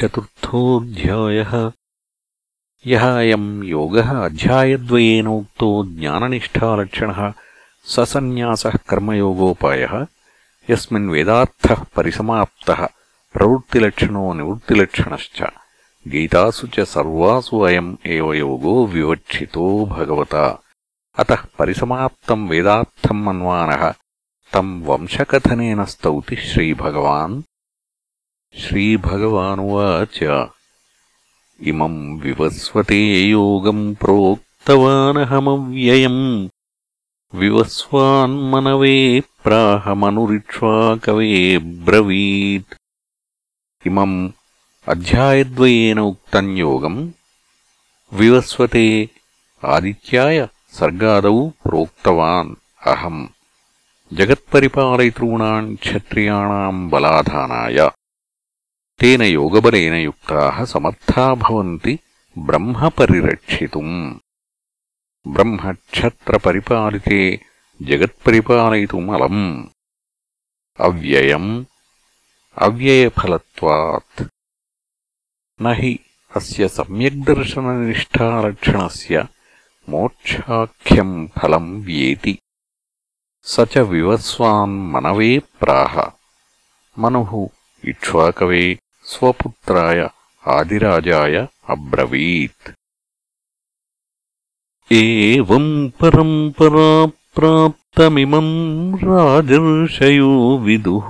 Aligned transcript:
चतुर्थोऽध्यायः। 0.00 1.72
यः 2.86 3.18
अयम् 3.18 3.64
योगः 3.64 4.24
अध्यायद्वयेन 4.24 5.26
उक्तो 5.26 5.84
ज्ञाननिष्ठालक्षणः 5.98 7.32
ससन्न्यासः 7.84 8.70
कर्मयोगोपायः, 8.70 10.06
यस्मिन् 10.70 11.10
वेदार्थः 11.10 11.84
परिसमाप्तः 11.96 12.86
प्रवृत्तिलक्षणो 13.32 14.32
निवृत्तिलक्षणश्च। 14.32 15.42
गीतासु 16.08 16.66
च 16.66 16.80
सर्वासु 16.80 17.60
अयम् 17.60 17.96
एव 18.06 18.32
योगो 18.32 18.86
विवक्षितो 18.86 19.86
भगवता। 19.86 20.62
अतः 21.18 21.38
परिसमाप्तम् 21.58 22.48
वेदार्थम् 22.48 23.24
मन्वानः 23.24 23.94
तम् 24.52 24.84
वंशकथनेन 24.84 25.84
स्तौति 25.84 26.36
श्रीभगवान्। 26.36 27.42
श्रीभगवानुवाच 28.63 30.17
इमम् 31.69 31.97
विवस्वते 32.21 32.99
योगम् 33.29 33.81
प्रोक्तवानहमव्ययम् 34.01 36.21
विवस्वान्मनवे 37.39 38.97
प्राहमनुरिक्ष्वाकवे 39.45 41.33
ब्रवीत् 41.87 42.77
इमम् 43.87 44.15
अध्यायद्वयेन 44.93 45.99
उक्तम् 45.99 46.57
योगम् 46.59 46.99
विवस्वते 48.21 48.87
आदित्याय 49.75 50.37
सर्गादौ 50.79 51.37
प्रोक्तवान् 51.65 52.55
अहम् 52.93 53.29
जगत्परिपालयितॄणाम् 54.17 55.75
क्षत्रियाणाम् 55.83 56.89
बलाधानाय 56.91 57.79
తేన 59.00 59.22
యోగబలైన 59.22 59.94
యుక్తాః 59.94 60.64
సమర్థాభవంతి 60.64 61.98
భవంతి 62.38 64.18
బ్రహ్మక్షత్రపరిపాలితే 65.26 67.40
జగత్పరిపాలయితుమలం 67.82 69.68
అవ్యయం 70.80 71.66
అవ్యయఫలవాత్ 72.58 74.24
నహి 75.62 76.00
అస్య 76.36 76.68
సమ్యగ్దర్శననిష్టాలక్షణస్య 76.68 79.24
మోక్షాఖ్యం 79.88 81.30
ఫలం 81.42 81.80
వ్యేతి. 81.80 82.38
స 83.44 83.60
చ 83.60 83.78
వివస్వాన్ 83.78 84.92
మనవే 84.92 85.38
ప్రాహ. 85.38 86.10
మను 86.98 87.50
ఇక్ష్వాకవే 87.84 88.78
स्वपुत्राय 89.12 90.00
आदिराजाय 90.56 91.36
अब्रवीत् 91.74 92.68
एवम् 94.90 95.72
परम्परा 96.00 96.90
प्राप्तमिमम् 97.36 98.52
राजर्षयो 99.02 100.30
विदुः 100.66 101.08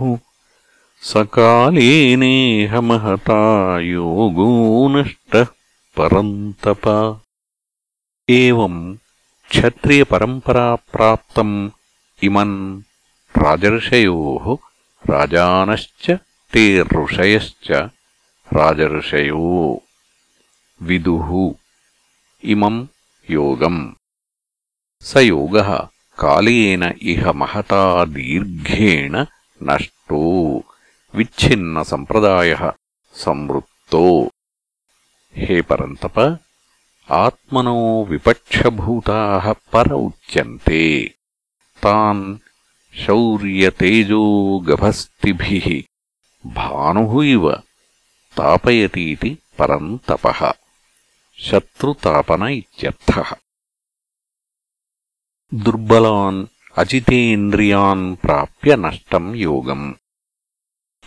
सकालेनेह 1.10 2.72
महता 2.88 3.42
योगो 3.80 4.48
नष्टः 4.96 5.48
परन्तप 5.96 6.84
एवम् 8.28 8.80
क्षत्रियपरम्पराप्राप्तम् 9.50 11.54
इमम् 12.28 12.56
राजर्षयोः 13.34 14.46
राजानश्च 15.10 16.04
ते 16.53 16.65
ऋषयश्च 16.93 17.71
राजर्षयो 18.57 19.43
विदुः 20.87 21.29
इमम् 22.53 22.85
योगम् 23.27 23.81
स 25.09 25.17
योगः 25.25 25.69
कालेन 26.23 26.83
इह 27.13 27.31
महता 27.41 27.83
दीर्घेण 28.15 29.15
नष्टो 29.69 30.21
विच्छिन्नसम्प्रदायः 31.13 32.63
संवृत्तो 33.23 34.05
हे 35.35 35.61
परन्तप 35.69 36.19
आत्मनो 37.07 37.81
विपक्षभूताः 38.09 39.51
पर 39.73 39.91
उच्यन्ते 39.93 40.85
तान् 41.83 42.23
शौर्यतेजो 42.93 44.23
गभस्तिभिः 44.67 45.67
భానుః 46.46 47.22
ఇవ 47.22 47.56
తాపయతీతి 48.38 49.38
పరం 49.60 50.00
తప 50.08 50.54
శత్రుతాపన 51.38 52.42
ఇత్యర్థः. 52.42 53.34
దుర్బలాన్ 55.54 56.46
అజితేంద్రియాన్ 56.78 58.16
ప్రాప్య 58.24 58.76
నష్టం 58.76 59.34
యోగం. 59.34 59.94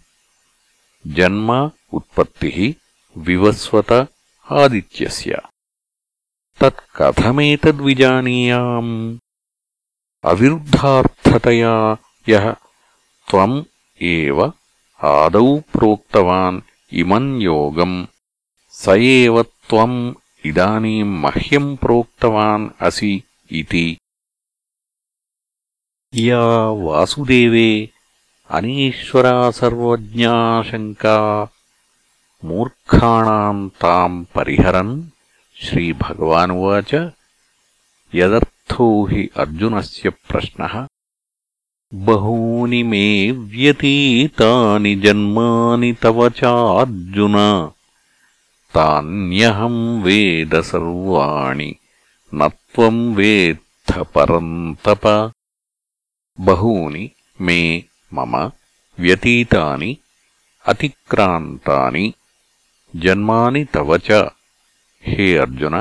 जन्म 1.08 1.72
उत्पत्तिः 1.94 2.74
विवस्वत 3.18 4.08
आदित्यस्य। 4.52 5.42
तत्कथमेतद्विजानीयाम् 6.60 9.18
अविरुद्धार्थतया 10.26 11.98
यः 12.30 12.52
त्वम् 13.30 13.64
एव 14.02 14.54
आदौ 15.04 15.60
प्रोक्तवान् 15.60 16.62
इमम् 16.94 17.42
योगम्। 17.42 18.06
स 18.72 18.86
एव 18.88 19.44
त्वम् 19.44 20.14
इदानीम् 20.46 21.20
मह्यम् 21.20 21.78
प्रोक्तवान् 21.78 22.70
असि 22.82 23.24
इति। 23.52 23.98
या 26.16 26.68
वासुदेवे 26.70 27.90
अनीश्वरा 28.50 29.52
सर्वज्ञाशङ्का 29.52 31.48
मूर्खाणाम् 32.46 33.70
ताम् 33.70 34.26
परिहरन् 34.26 35.04
श्रीभगवानुवाच। 35.56 36.94
यदर्थो 38.16 38.53
हि 39.11 39.29
अर्जुनस्य 39.43 40.11
प्रश्नः 40.31 40.75
बहूनि 41.93 42.83
मे 42.91 43.07
व्यतीतानि 43.55 44.95
जन्मानि 45.05 45.93
तव 46.03 46.29
चार्जुन 46.41 47.37
तान्यहम् 48.75 49.81
वेद 50.05 50.55
सर्वाणि 50.71 51.71
न 52.33 52.49
त्वम् 52.49 53.01
वेत्थ 53.17 53.93
परन्तप 54.15 55.07
बहूनि 56.39 57.11
मे 57.47 57.61
मम 58.15 58.37
व्यतीतानि 58.99 59.97
अतिक्रान्तानि 60.65 62.13
जन्मानि 62.95 63.65
तव 63.75 63.97
च 64.09 64.23
हे 65.05 65.35
अर्जुन 65.47 65.77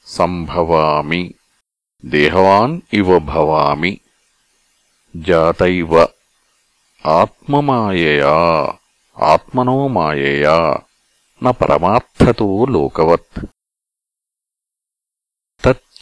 సంభవామి. 0.06 1.34
దేహవాన్ 2.04 2.80
ఇవ 2.92 3.18
భవామి. 3.18 4.00
జాత 5.16 5.62
ఆత్మమాయయా. 7.06 8.68
ఆత్మనో 9.18 9.88
మాయయా. 9.88 10.76
న 11.42 11.50
పరమార్థతో 11.50 12.64
లోకవత్. 12.64 13.46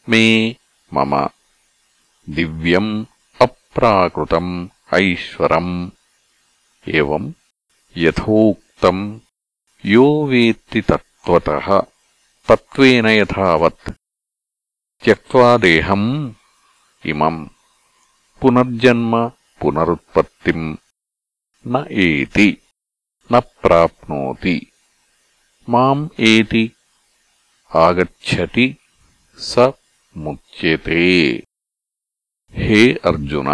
मे 0.09 0.57
मम 0.95 1.29
दिव्यम् 2.31 3.05
अप्राकृतम् 3.43 4.69
ऐश्वरम्। 4.95 5.91
एवम् 7.00 7.32
यथोक्तम् 7.96 9.04
यो 9.94 10.06
वेत्ति 10.30 10.82
तत्त्वतः 10.90 11.68
तत्त्वेन 12.48 13.06
यथावत् 13.08 13.90
त्यक्त्वा 15.04 15.50
देहम् 15.64 16.10
इमम् 17.12 17.40
पुनर्जन्म 18.42 19.14
पुनरुत्पत्तिम् 19.62 20.66
न 21.66 21.86
एति 22.06 22.50
न 23.30 23.40
प्राप्नोति 23.62 24.56
माम् 25.68 26.08
एति 26.30 26.64
आगच्छति 27.72 28.68
स 29.40 29.72
मुच्यते 30.16 31.02
हे 32.54 32.82
अर्जुन 33.10 33.48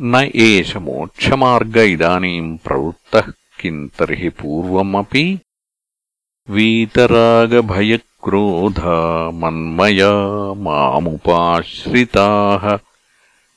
न 0.00 0.30
एष 0.34 0.76
मोक्षमार्ग 0.76 1.76
इदानीम् 1.76 2.58
प्रवृत्तः 2.58 3.32
किम् 3.60 3.88
तर्हि 3.88 4.28
पूर्वमपि? 4.28 5.40
वीतरागभयक्रोधा 6.50 9.30
मन्मया 9.30 10.54
मामुपाश्रिताः। 10.54 12.78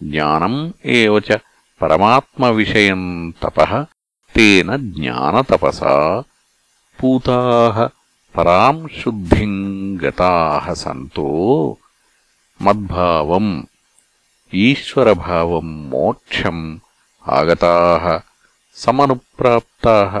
జ్ఞానం 0.00 0.54
ఏవ 0.94 1.14
చ 1.26 1.38
పరమాత్మవిషయం 1.80 3.02
తపః 3.42 3.72
తేన 4.34 4.68
జ్ఞానతపస 4.88 5.80
పూతాః 6.98 7.76
పరాం 8.34 8.76
శుద్ధిం 8.96 9.54
గతాః 10.02 10.66
సంతో 10.82 11.28
మద్భావం 12.60 13.46
ఈశ్వరభావం 14.52 15.68
మోక్షం 15.90 16.58
ఆగతాః 17.24 18.04
సమనుప్రాప్తాః 18.76 20.12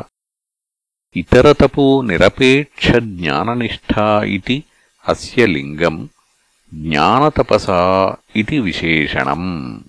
ఇతరతపో 1.16 1.86
నిరపేక్ష 2.08 2.86
జ్ఞాననిష్ఠా 3.10 4.06
ఇది 4.30 4.56
అస్య 5.04 5.46
లింగం 5.46 5.96
జ్ఞానతపసా 6.74 8.14
ఇది 8.36 8.58
విశేషణం. 8.58 9.84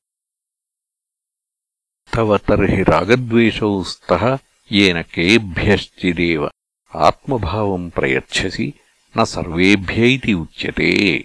తవ 2.14 2.38
తర్హి 2.38 2.84
రాగద్వేషౌ 2.84 3.84
స్థ 3.84 4.40
ఏన 4.72 5.02
కేభ్యశ్చిదేవ. 5.02 6.50
ఆత్మభావం 6.96 7.88
ప్రయచ్చసి 7.88 8.74
న 9.18 9.24
సర్వేభ్య 9.24 10.06
ఇది 10.06 10.34
ఉచ్యతే. 10.34 11.24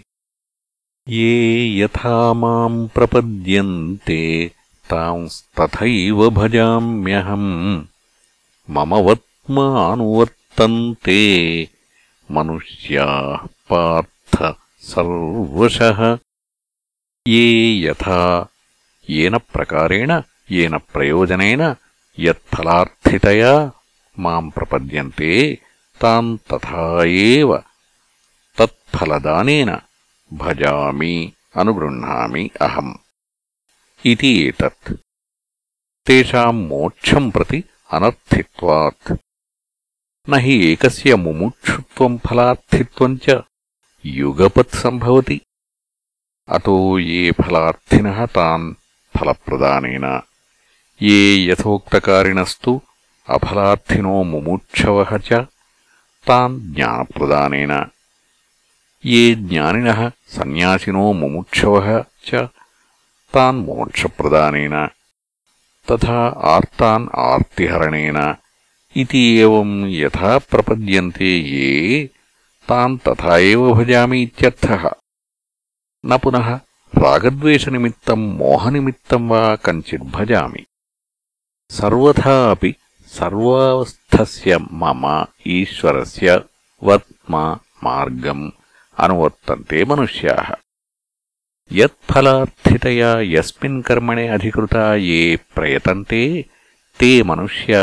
ఏ 1.08 1.78
యథా 1.78 2.32
మాం 2.32 2.86
ప్రపద్యంతే 2.86 4.52
తాంస్తథైవ 4.90 6.28
భజామ్యహం. 6.28 7.88
మమ 8.70 8.94
వత్మానువర్తంతే 8.94 11.68
మనుష్యాః 12.30 13.46
పార్థ 13.70 14.54
सर्वशः 14.91 16.01
ये 17.27 17.45
यथा 17.85 18.19
येन 19.09 19.37
प्रकारेण 19.53 20.11
येन 20.57 20.77
प्रयोजनेन 20.93 21.63
यत्फलार्थितया 22.25 23.53
माम् 24.25 24.51
प्रपद्यन्ते 24.55 25.33
तान् 26.01 26.37
तथा 26.51 26.85
एव 27.23 27.55
तत्फलदानेन 28.57 29.71
भजामि 30.41 31.15
अनुगृह्णामि 31.61 32.49
अहम् 32.67 32.93
इति 34.11 34.31
एतत् 34.47 34.93
तेषाम् 36.07 36.67
मोक्षम् 36.67 37.31
प्रति 37.35 37.63
अनर्थित्वात् 37.97 39.11
न 40.29 40.39
हि 40.43 40.55
एकस्य 40.71 41.15
मुमुक्षुत्वम् 41.25 42.17
फलार्थित्वम् 42.25 43.17
च 43.25 43.41
युगपत् 44.05 44.75
सम्भवति 44.75 45.39
अतो 46.47 46.77
ये 46.99 47.31
फलार्थिनः 47.41 48.25
तान् 48.35 48.73
फलप्रदानेन 49.15 50.05
ये 51.01 51.19
यथोक्तकारिणस्तु 51.49 52.79
अफलार्थिनो 53.27 54.23
मुमुक्षवः 54.31 55.17
च 55.27 55.45
तान् 56.27 56.59
ज्ञानप्रदानेन 56.75 57.73
ये 59.03 59.23
ज्ञानिनः 59.49 60.07
सन्न्यासिनो 60.35 61.11
मुमुक्षवः 61.21 61.89
च 62.27 62.47
तान् 63.33 63.63
मोक्षप्रदानेन 63.65 64.75
तथा 65.87 66.19
आर्तान् 66.55 67.07
आर्तिहरणेन 67.29 68.19
इति 68.95 69.23
एवम् 69.39 69.75
यथा 69.91 70.37
प्रपद्यन्ते 70.51 71.31
ये 71.35 72.09
तान् 72.71 72.97
तथा 73.07 73.37
एव 73.51 73.73
भजामि 73.75 74.21
इत्यर्थः 74.23 74.89
न 76.03 76.17
पुनः 76.23 76.49
रागद्वेषनिमित्तम् 77.03 78.27
मोहनिमित्तम् 78.37 79.29
वा 79.29 79.43
कञ्चिद्भजामि 79.65 80.65
सर्वथा 81.79 82.35
अपि 82.51 82.73
सर्वावस्थस्य 83.17 84.57
मम 84.81 85.03
ईश्वरस्य 85.57 86.35
वर्त्म 86.89 87.35
मार्गम् 87.83 88.49
अनुवर्तन्ते 88.97 89.83
मनुष्याः 89.89 90.51
यत्फलार्थितया 91.79 93.11
यस्मिन् 93.35 93.81
कर्मणे 93.87 94.27
अधिकृता 94.35 94.83
ये 94.95 95.19
प्रयतन्ते 95.55 96.23
ते 96.99 97.11
मनुष्या 97.29 97.81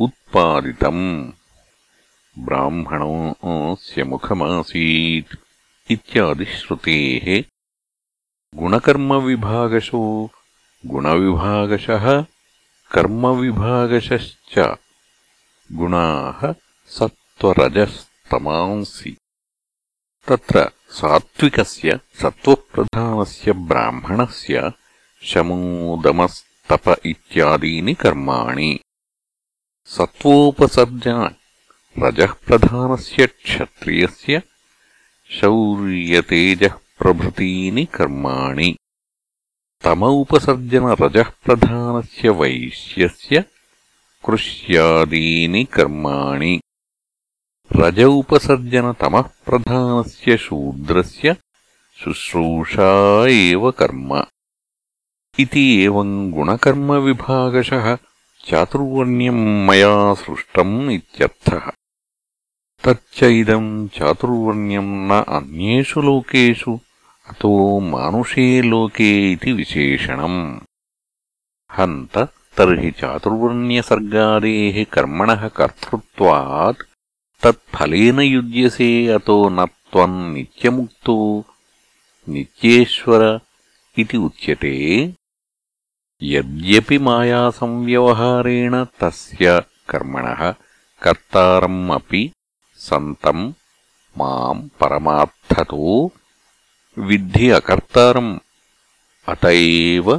उत्पादितम् 0.03 1.05
ब्राह्मणोऽस्य 2.45 4.03
मुखमासीत् 4.09 5.33
इत्यादिश्रुतेः 5.93 7.25
गुणकर्मविभागशो 8.59 10.01
गुणविभागशः 10.91 12.05
कर्मविभागशश्च 12.93 14.55
गुणाः 15.79 16.39
सत्त्वरजस्तमांसि 16.97 18.01
तत्र 20.29 20.57
सात्विकस्य 20.99 21.89
सत्त्वप्रधानस्य 22.21 23.47
ब्राह्मणस्य 23.71 24.55
शमोदमस्तप 26.69 27.05
इत्यादीनि 27.05 27.93
कर्माणि। 27.93 28.79
सत्त्वोपसर्जन। 29.85 31.35
रजःप्रधानस्य 31.99 33.27
क्षत्रियस्य 33.27 34.41
शौर्यतेजःप्रभृतीनि 35.29 37.85
कर्माणि। 37.85 38.75
तम 39.83 40.03
उपसर्जनरजःप्रधानस्य 40.03 42.29
वैश्यस्य 42.29 43.43
कृष्यादीनि 44.25 45.63
कर्माणि। 45.63 46.61
रज 47.75 47.99
उपसर्जनतमः 47.99 49.21
प्रधानस्य 49.21 50.37
शूद्रस्य 50.37 51.35
शुश्रूषा 51.97 53.27
एव 53.27 53.71
कर्म। 53.71 54.25
इति 55.42 55.62
एवम् 55.84 56.30
गुणकर्मविभागशः 56.32 57.86
चातुर्वर्ण्यम् 58.48 59.42
मया 59.66 59.96
सृष्टम् 60.20 60.90
इत्यर्थः 60.90 61.66
तच्च 62.84 63.22
इदम् 63.24 63.66
चातुर्वर्ण्यम् 63.96 64.92
न 65.08 65.20
अन्येषु 65.38 66.00
लोकेषु 66.06 66.78
अतो 67.30 67.50
मानुषे 67.90 68.46
लोके 68.70 69.10
इति 69.32 69.52
विशेषणम् 69.58 70.38
हन्त 71.78 72.18
तर्हि 72.58 72.90
चातुर्वर्ण्यसर्गादेः 73.00 74.82
कर्मणः 74.94 75.46
कर्तृत्वात् 75.58 76.86
तत्फलेन 77.42 78.20
युज्यसे 78.20 78.90
अतो 79.18 79.38
न 79.58 79.66
त्वम् 79.92 80.18
नित्यमुक्तो 80.34 81.18
नित्येश्वर 82.34 83.28
इति 83.96 84.16
उच्यते 84.28 84.74
यद्यपि 86.23 86.97
मायासंव्यवहारेण 86.97 88.73
तस्य 88.99 89.61
कर्मणः 89.89 90.41
कर्तारम् 91.03 91.91
अपि 91.91 92.21
सन्तम् 92.87 93.53
माम् 94.17 94.61
परमार्थतो 94.79 95.87
विद्धि 97.09 97.49
अकर्तारम् 97.59 98.37
अत 99.33 99.45
एव 99.45 100.11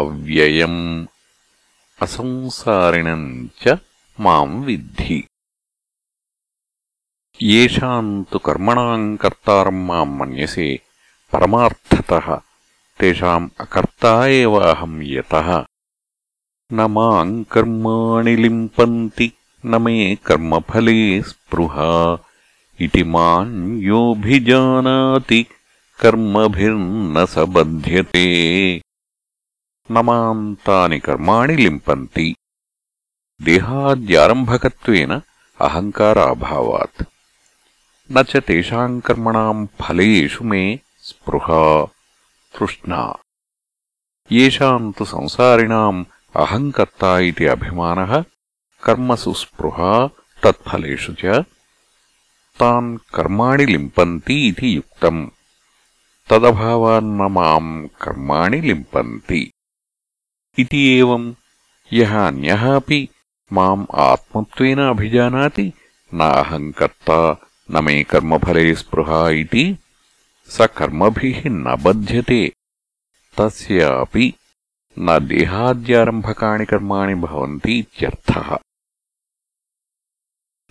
अव्ययम् 0.00 1.06
असंसारिणम् 2.02 3.28
च 3.62 3.78
माम् 4.20 4.64
विद्धि। 4.64 5.20
येषाम् 7.42 8.24
तु 8.32 8.38
कर्मणाम् 8.48 9.16
कर्तारम् 9.22 9.86
माम् 9.86 10.18
मन्यसे 10.18 10.70
परमार्थतः 11.32 12.28
तेषाम् 13.00 13.50
अकर्ता 13.60 14.26
एव 14.26 14.54
अहम् 14.54 15.02
यतः। 15.02 15.64
न 16.72 16.80
माम् 16.80 17.44
कर्माणि 17.44 18.36
लिम्पन्ति 18.36 19.32
न 19.66 19.82
मे 19.82 20.18
कर्मफले 20.26 21.22
स्पृहा। 21.22 22.18
इति 22.80 23.04
माम् 23.04 23.82
योऽभिजानाति 23.82 25.46
कर्मभिर्न 26.00 27.26
स 27.26 27.38
बध्यते। 27.38 28.76
न 29.90 29.98
माम् 29.98 30.56
तानि 30.56 31.00
कर्माणि 31.00 31.56
लिम्पन्ति। 31.56 32.34
देहाद्यारम्भकत्वेन 33.42 35.22
अहङ्काराभावात्। 35.60 37.04
न 38.12 38.22
च 38.22 38.36
तेषाम् 38.36 39.00
कर्मणाम् 39.00 39.66
फलेषु 39.82 40.44
मे 40.44 40.80
स्पृहा 41.02 41.86
तृष्णा 42.57 43.01
येषाम् 44.31 44.91
तु 44.97 45.05
संसारिणाम् 45.13 46.03
अहङ्कर्ता 46.43 47.11
इति 47.29 47.45
अभिमानः 47.55 48.13
कर्मसु 48.85 49.33
स्पृहा 49.41 49.91
तत्फलेषु 50.43 51.13
च 51.21 51.43
तान् 52.59 52.97
कर्माणि 53.15 53.65
लिम्पन्ति 53.73 54.35
इति 54.47 54.75
युक्तम् 54.75 55.21
तदभावान्न 56.29 57.27
माम् 57.37 57.71
कर्माणि 58.01 58.59
लिम्पन्ति 58.69 59.41
इति 60.63 60.81
एवम् 60.97 61.33
यः 61.99 62.13
अन्यः 62.25 62.63
अपि 62.75 62.99
माम् 63.57 63.85
आत्मत्वेन 64.07 64.79
अभिजानाति 64.89 65.71
न 66.13 66.29
अहङ्कर्ता 66.43 67.19
न 67.71 67.83
मे 67.83 68.01
कर्मफले 68.11 68.73
स्पृहा 68.81 69.21
इति 69.43 69.65
स 70.48 70.68
कर्मभिः 70.76 71.42
न 71.46 71.76
बध्यते। 71.82 72.52
तस्यापि 73.38 74.34
न 74.98 75.26
देहाद्यारम्भकाणि 75.26 76.66
कर्माणि 76.66 77.14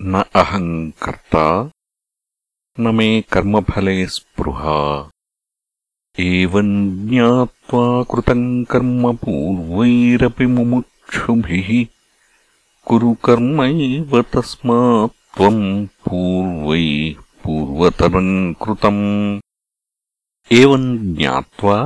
न 0.02 0.24
अहम् 0.36 0.92
कर्ता, 0.92 1.72
न 2.80 2.96
मे 2.96 3.22
कर्मफले 3.22 4.08
स्पृहा। 4.08 5.10
एवम् 6.20 7.10
ज्ञात्वा 7.10 8.04
कृतम् 8.04 8.66
कर्म 8.66 9.16
पूर्वैरपि 9.16 10.46
मुमुक्षुभिः। 10.46 11.86
कुरु 12.86 13.14
कर्मैव 13.14 14.22
तस्मात् 14.22 15.38
त्वम् 15.38 15.88
पूर्वैः 15.88 17.22
पूर्वतरम् 17.44 18.56
कृतम्। 18.56 19.40
ఏవం 20.52 20.84
జ్ఞాత్వా 21.10 21.78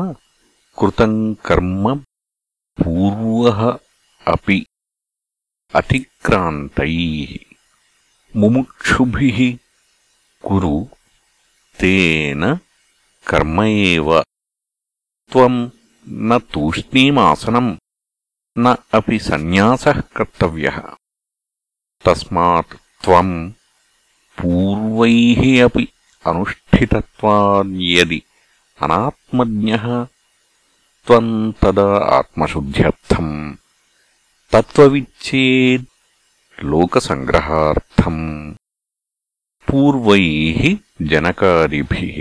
కృతం 0.77 1.13
కర్మ 1.45 1.85
పూర్వ 2.79 3.45
అపి 4.25 4.57
అతిక్రాంతై 5.73 6.93
ముముక్షుభి 8.33 9.31
కురు 10.43 10.75
తేన 11.77 12.43
కర్మ 13.25 13.57
ఏవ 13.87 14.09
త్వం 15.31 15.55
న 16.25 16.37
తూష్ణీమాసనం 16.53 17.67
న 18.55 18.75
అపి 18.93 19.17
సన్యాస 19.27 19.83
కర్తవ్య 20.15 20.69
తస్మాత్ 22.05 22.75
త్వం 23.03 23.29
పూర్వై 24.37 25.15
అపి 25.61 25.85
అనుష్ఠితత్వాద్యది 26.25 28.19
अनात्मज्ञः 28.84 29.84
त्वम् 31.06 31.32
तदा 31.62 31.88
आत्मशुद्ध्यर्थम् 32.18 33.34
तत्त्वविच्छेत् 34.52 35.86
लोकसङ्ग्रहार्थम् 36.70 38.22
पूर्वैः 39.68 40.60
जनकादिभिः 41.10 42.18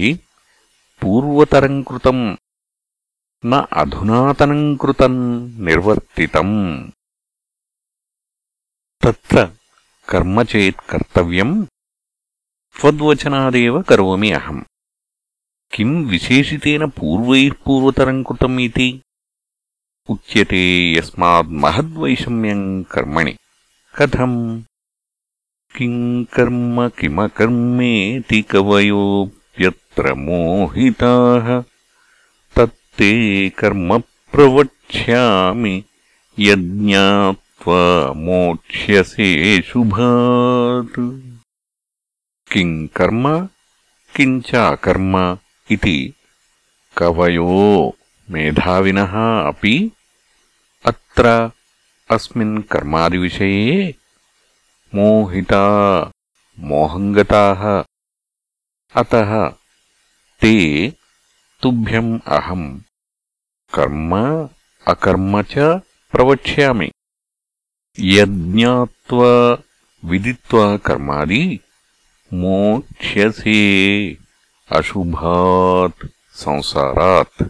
पूर्वतरम् 1.02 1.84
कृतम् 1.90 2.24
न 3.52 3.62
अधुनातनम् 3.82 4.78
कृतम् 4.82 5.20
निर्वर्तितम् 5.66 6.56
तत्र 9.04 9.46
कर्म 10.10 10.44
चेत् 10.52 10.88
कर्तव्यम् 10.92 11.56
त्वद्वचनादेव 12.80 13.82
करोमि 13.90 14.32
अहम् 14.40 14.64
किम् 15.73 16.07
विशेषितेन 16.07 16.87
पूर्वैः 16.87 17.51
पूर्वतरम् 17.65 18.25
कृतम् 18.25 18.61
इति? 18.61 19.03
उच्यते 20.09 20.93
यस्माद्महद्वैषम्यम् 20.99 22.85
कर्मणि। 22.85 23.37
कथम्? 23.99 24.63
किम् 25.77 26.25
कर्म 26.25 26.89
किमकर्मेति 26.89 28.43
कवयोऽप्यत्र 28.43 30.15
मोहिताः? 30.15 31.63
तत्ते 32.57 33.49
कर्म 33.51 33.99
प्रवक्ष्यामि, 34.33 35.85
यज्ञात्वा 36.39 38.13
मोक्ष्यसे 38.13 39.63
शुभात्। 39.63 41.01
किम् 42.53 42.89
कर्म? 42.89 43.49
किञ्च 44.17 44.55
ఇది 45.71 45.99
కవయో 46.97 47.49
మేధావిన 48.29 49.01
అపి 49.51 49.75
అత్ర 50.85 51.27
అస్మిన్ 52.11 52.59
కర్మాదివిషయే 52.73 53.79
మోహితా 54.93 55.65
మోహంగతా 56.59 57.45
అత 58.95 59.15
తే 60.43 60.55
తుభ్యం 61.63 62.09
అహం 62.37 62.63
కర్మ 63.73 64.13
అకర్మ 64.87 65.35
చ 65.51 65.67
ప్రవక్ష్యామి 66.15 66.89
యజ్ఞాత్వా 67.99 69.33
విదిత్వా 70.03 70.65
కర్మాది 70.87 71.43
మోక్ష్యసే 72.31 73.61
అశుభాత్ 74.73 76.09
సంసారాత్. 76.35 77.49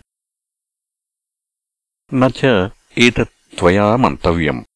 నయా 2.14 3.96
మంతవ్యం. 3.96 4.66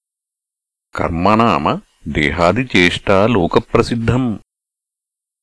కర్మ 0.94 1.34
నామ 1.34 1.80
దేహాదిచేష్టా 2.08 3.26
లోకప్రసిద్ధం. 3.26 4.40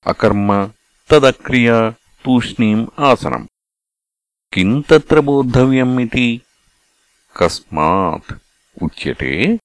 అకర్మ 0.07 0.69
తదక్రియా 1.11 1.89
తూష్ణీం 2.25 2.91
ఆసనం. 2.99 3.49
కిం 4.53 4.83
త్ర 4.97 5.19
బోద్ధవ్యం 5.19 5.99
ఇది? 5.99 6.41
కస్మాత్ 7.37 8.37
ఉచ్యతే. 8.83 9.59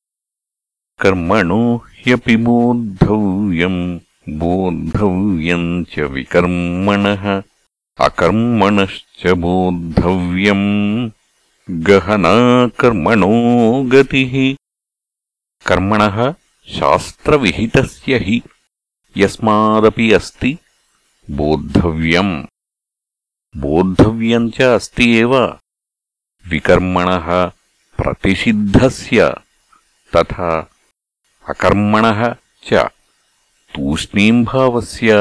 కర్మణో 1.01 1.77
హ్యపి 1.77 2.37
బోద్ధవ్యం. 2.37 4.06
बोद्धव्यम् 4.29 5.85
च 5.85 5.99
विकर्मणः 5.99 7.43
अकर्मणश्च 8.01 9.27
बोद्धव्यम्। 9.27 11.11
गहना 11.71 12.67
कर्मणो 12.69 13.31
गतिः। 13.83 14.57
कर्मणः 15.67 16.35
शास्त्रविहितस्य 16.69 18.17
हि 18.17 18.43
यस्मादपि 19.17 20.12
अस्ति 20.12 20.59
बोद्धव्यम्। 21.31 22.45
बोद्धव्यम् 23.57 24.51
च 24.51 24.62
अस्ति 24.62 25.17
एव। 25.17 25.47
विकर्मणः 26.49 27.47
प्रतिषिद्धस्य 27.97 29.35
तथा 30.17 30.71
अकर्मणः 31.49 32.37
च 32.73 32.95
तूष्णीम्भावस्य 33.76 35.15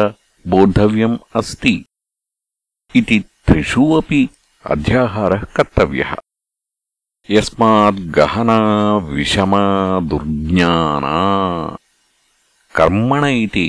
बोद्धव्यम् 0.53 1.17
अस्ति 1.41 1.75
इति 2.95 3.19
त्रिषु 3.47 3.85
अपि 3.97 4.21
अध्याहारः 4.65 5.43
कर्तव्यः 5.57 6.15
यस्माद्गहना 7.29 8.59
विषमा 9.13 9.63
दुर्ज्ञाना 10.11 11.17
कर्मण 12.75 13.25
इति 13.27 13.67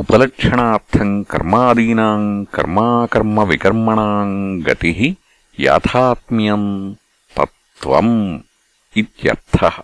उपलक्षणार्थम् 0.00 1.24
कर्मादीनाम् 1.30 2.28
कर्माकर्मविकर्मणाम् 2.54 4.34
गतिः 4.66 5.00
याथात्म्यम् 5.58 6.68
तत्त्वम् 7.36 8.14
इत्यर्थः 9.00 9.76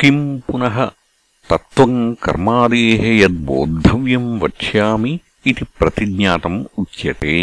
किम् 0.00 0.22
पुनः 0.48 0.76
తత్వం 1.49 2.13
కర్మాదేహే 2.13 3.23
యద్బోద్ధవ్యం 3.23 4.39
వక్ష్యామి 4.39 5.19
ఇది 5.47 5.63
ప్రతిజ్ఞాతం 5.63 6.65
ఉచ్యతే. 6.79 7.35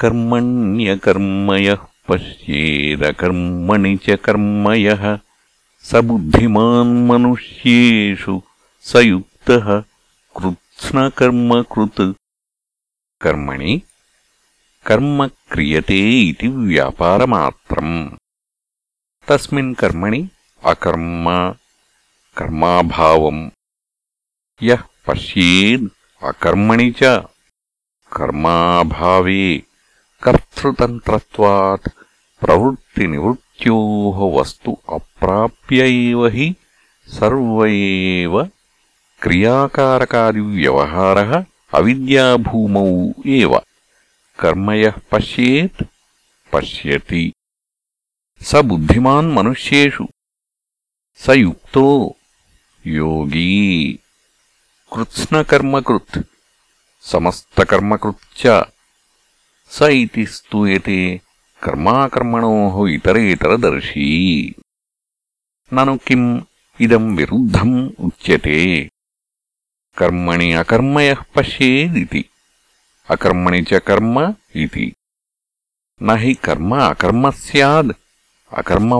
కర్మణ్యకర్మయ 0.00 1.76
పశ్యేదకర్మణి 2.10 3.98
చ 4.04 4.14
కర్మయ 4.14 5.16
సబుద్ధిమాన్ 5.82 7.08
మనుష్యేషు 7.08 8.42
సయుక్త 8.82 9.82
కృత్స్నకర్మకృత్. 10.36 12.12
కర్మణి 13.22 13.82
కర్మ 14.86 15.26
క్రియతే 15.26 16.00
ఇది 16.30 16.48
వ్యాపారమాత్రం. 16.48 18.18
తస్మిన్ 19.28 19.74
కర్మణి 19.74 20.28
అకర్మ 20.64 21.54
कर्माभावम्। 22.36 23.50
यः 24.62 24.82
पश्येद् 25.06 25.88
अकर्मणि 26.22 26.90
च। 26.90 27.22
कर्माभावे 28.12 29.62
कर्तृतन्त्रत्वात् 30.22 31.88
प्रवृत्तिनिवृत्त्योः 32.40 34.40
वस्तु 34.40 34.78
अप्राप्य 34.92 35.76
एव 35.76 36.26
हि 36.26 36.54
सर्व 37.06 37.66
एव 37.66 38.50
क्रियाकारकादिव्यवहारः 39.22 41.44
अविद्याभूमौ 41.74 43.12
एव। 43.26 43.60
कर्म 44.38 44.70
यः 44.70 44.94
पश्येत् 45.12 45.82
पश्यति। 46.52 47.32
स 48.42 48.54
बुद्धिमान् 48.54 49.32
मनुष्येषु। 49.32 50.08
स 51.16 51.28
युक्तो 51.28 52.16
योगी 52.85 53.99
कृत्स्नकर्मकृत् 54.91 56.17
समस्तकर्मकृच्च 57.05 58.45
स 59.71 59.89
इति 60.01 60.25
स्तूयते 60.35 61.01
कर्माकर्मणोः 61.61 62.75
इतरेतरदर्शी 62.93 64.07
ननु 65.71 65.95
किम् 66.07 66.27
इदम् 66.79 67.15
विरुद्धम् 67.17 67.75
उच्यते 68.05 68.57
कर्मणि 69.97 70.51
अकर्म 70.63 70.99
यः 70.99 71.21
पश्येदिति 71.35 72.23
अकर्मणि 73.07 73.61
च 73.69 73.81
कर्म 73.87 74.19
इति 74.63 74.91
न 76.01 76.17
हि 76.19 76.33
कर्म 76.45 76.75
अकर्म 76.79 77.29
स्याद् 77.45 77.91
अकर्म 78.51 78.93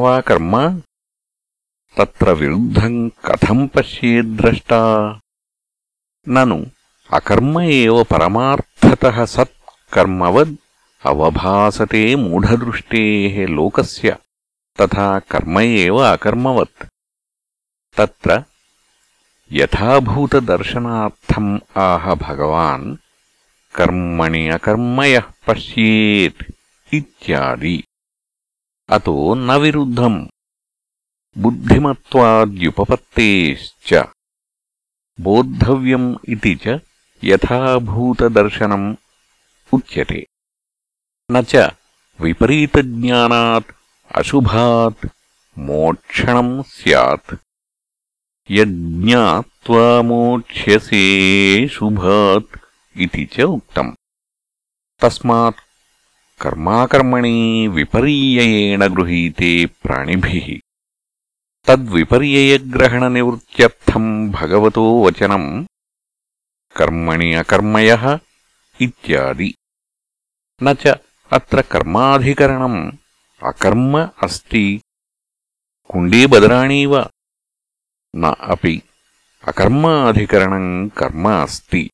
తత్ర 1.99 2.33
విరుద్ధం 2.33 3.09
కథం 3.09 3.67
పశ్యేద్ద్రష్టా 3.67 5.21
నను 6.29 6.67
అకర్మ 7.13 7.61
ఏవ 7.61 8.03
పరమార్థత 8.03 9.25
సత్ 9.25 9.71
కర్మవద్ 9.93 10.57
అవభాసతే 11.07 12.15
మూఢదృష్టేः 12.15 13.51
లోకస్య 13.51 14.17
తథా 14.79 15.19
కర్మ 15.19 15.61
ఏవ 15.61 16.03
అకర్మవత్. 16.03 16.87
తత్ర 17.97 18.43
యథాభూతదర్శనార్థం 19.53 21.61
ఆహ 21.77 22.13
భగవాన్ 22.13 22.97
కర్మణి 23.77 24.51
అకర్మయః 24.51 25.25
పశ్యేత్ 25.49 26.53
ఇత్యాది. 26.93 27.85
అతో 28.91 29.35
న 29.35 29.57
విరుద్ధం. 29.57 30.29
बुद्धिमत्वाद्युपपत्तेश्च। 31.38 34.05
बोद्धव्यम् 35.20 36.16
इति 36.29 36.55
च 36.55 36.81
यथाभूतदर्शनम् 37.25 38.96
उच्यते। 39.72 40.27
न 41.33 41.42
च 41.42 41.70
विपरीतज्ञानात् 42.20 43.72
अशुभात् 44.14 45.07
मोक्षणम् 45.59 46.62
स्यात्। 46.62 47.35
यज्ञात्वा 48.51 50.03
मोक्ष्यसे 50.03 51.68
शुभात् 51.68 52.59
इति 52.96 53.25
च 53.25 53.40
उक्तम्। 53.40 53.92
तस्मात् 55.01 55.57
कर्माकर्मणि 56.40 57.68
विपर्ययेण 57.68 58.88
गृहीते 58.88 59.66
प्राणिभिः। 59.66 60.65
తద్విపర్యయగ్రహణనివృత్త్యర్థం 61.68 64.31
భగవతో 64.31 65.00
వచనం 65.00 65.66
కర్మణి 66.76 67.35
అకర్మయ 67.35 68.18
ఇత్యాది. 68.81 69.55
న 70.62 70.74
అత్ర 71.33 71.61
కర్మాధికరణం 71.61 72.98
అకర్మ 73.42 74.11
అస్తి 74.22 74.81
కుండే 75.90 76.26
బదరాణీవ 76.26 77.09
న 78.16 78.26
అపి 78.26 78.83
అకర్మాధికరణం 79.44 80.88
కర్మ 80.88 81.29
అస్తి 81.29 81.90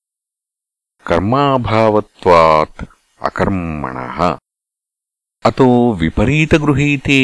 కర్మాభావత్వాత్ 1.07 2.85
అకర్మణ. 3.23 4.39
అతో 5.47 5.91
విపరీతగృహీతే 5.91 7.21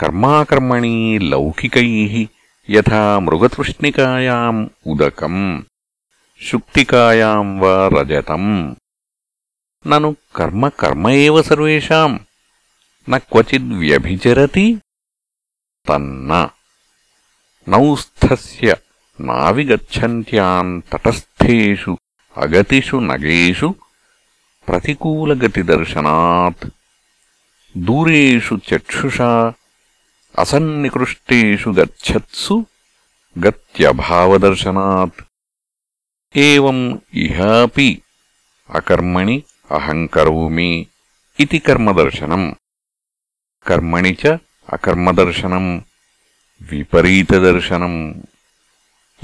కర్మాకర్మణి 0.00 1.18
లౌకికైः 1.18 2.26
యథా 2.70 3.18
మృగతృష్ణికాయాम् 3.18 4.68
ఉదకम् 4.86 5.62
శుక్తికాయాం 6.42 7.60
వా 7.60 7.88
రజతం. 7.88 8.76
నను 9.86 10.16
కర్మ 10.36 10.68
కర్మ 10.68 11.08
ఏవ 11.08 11.42
సర్వేషాం? 11.42 12.20
న 13.08 13.16
క్వచిద్వ్యభిచరతి 13.16 14.78
తన్న. 15.88 16.48
నౌస్థస్య 17.68 18.76
నావిగచ్చంత్యాన్ 19.20 20.82
తటస్థేషు 20.92 21.98
అగతిషు 22.36 22.96
నగేషు 22.96 23.74
ప్రతికూలగతిదర్శనాత్. 24.68 26.70
దూరేషు 27.76 28.54
చక్షుషా 28.54 29.52
అసన్నికృష్టేషు 30.40 31.70
గచ్చత్సు 31.70 32.66
గత్యభావదర్శనాత్. 33.46 35.24
ఏవం 36.36 37.00
ఇహాపి 37.14 38.02
అకర్మణి 38.70 39.42
అహం 39.70 40.06
కరోమి 40.06 40.86
ఇది 41.40 41.58
కర్మదర్శనం. 41.58 42.56
కర్మణి 43.66 44.16
చ 44.26 44.38
అకర్మదర్శనం 44.72 45.84
విపరీతదర్శనం. 46.62 48.22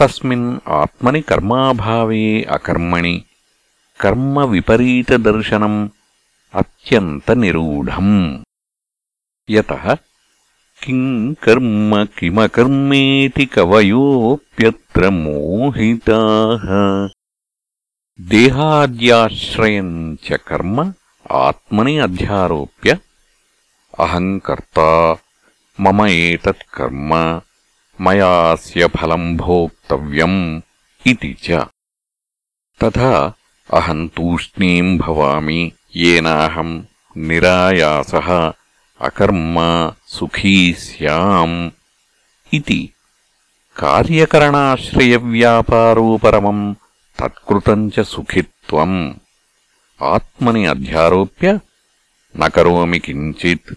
తస్మిన్ 0.00 0.60
ఆత్మని 0.68 1.20
కర్మాభావే 1.20 2.42
అకర్మణి. 2.42 3.24
కర్మ 4.00 4.40
కర్మవిపరీతదర్శనం 4.40 5.90
అత్యంతనిరూఢం 6.54 8.42
యత 9.50 9.98
किम् 10.84 11.34
कर्म 11.34 12.04
किमकर्मेति 12.04 13.46
कवयोऽप्यत्र 13.46 15.10
मोहिताः? 15.10 16.64
देहाद्याश्रयम् 18.20 20.16
च 20.16 20.32
कर्म 20.32 20.94
आत्मनि 21.30 21.98
अध्यारोप्य 21.98 22.98
अहम् 23.98 24.40
कर्ता 24.40 25.18
मम 25.80 26.06
एतत्कर्म 26.06 27.40
मयास्य 28.00 28.86
फलम् 28.86 29.36
भोक्तव्यम् 29.36 30.60
इति 31.06 31.36
च। 31.42 31.50
तथा 32.84 33.34
अहम् 33.72 34.08
तूष्णीम् 34.08 34.98
भवामि 34.98 35.72
येनाहम् 35.96 36.82
निरायासः 37.16 38.52
అకర్మా 39.00 39.92
సుఖీ 40.08 40.74
స్యాం 40.74 41.72
ఇది 42.52 42.92
కార్యకరణాశ్రయవ్యాపారోపరమం 43.76 46.76
తత్కృతం 47.20 47.88
చ 47.88 48.02
సుఖిత్వం. 48.02 49.20
ఆత్మని 50.02 50.66
అధ్యారోప్య 50.66 51.58
నకరోమి 52.36 52.98
కించిత్ 52.98 53.74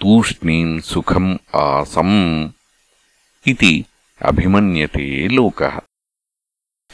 తూష్ణీం 0.00 0.80
సుఖం 0.80 1.38
ఆసం. 1.54 2.44
ఇది 3.46 3.84
అభిమన్యతే 4.24 5.28
లోక. 5.28 5.80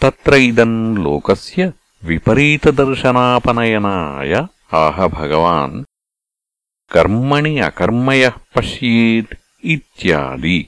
తత్ర 0.02 0.34
ఇదం 0.34 1.04
లోకస్య 1.04 1.72
విపరీతదర్శనాపనయనాయ. 2.04 4.46
ఆహ 4.76 5.06
భగవాన్! 5.06 5.84
కర్మణి 6.90 7.60
అకర్మయ 7.60 8.30
పశ్యేత్ 8.56 9.34
ఇత్యాది 9.64 10.58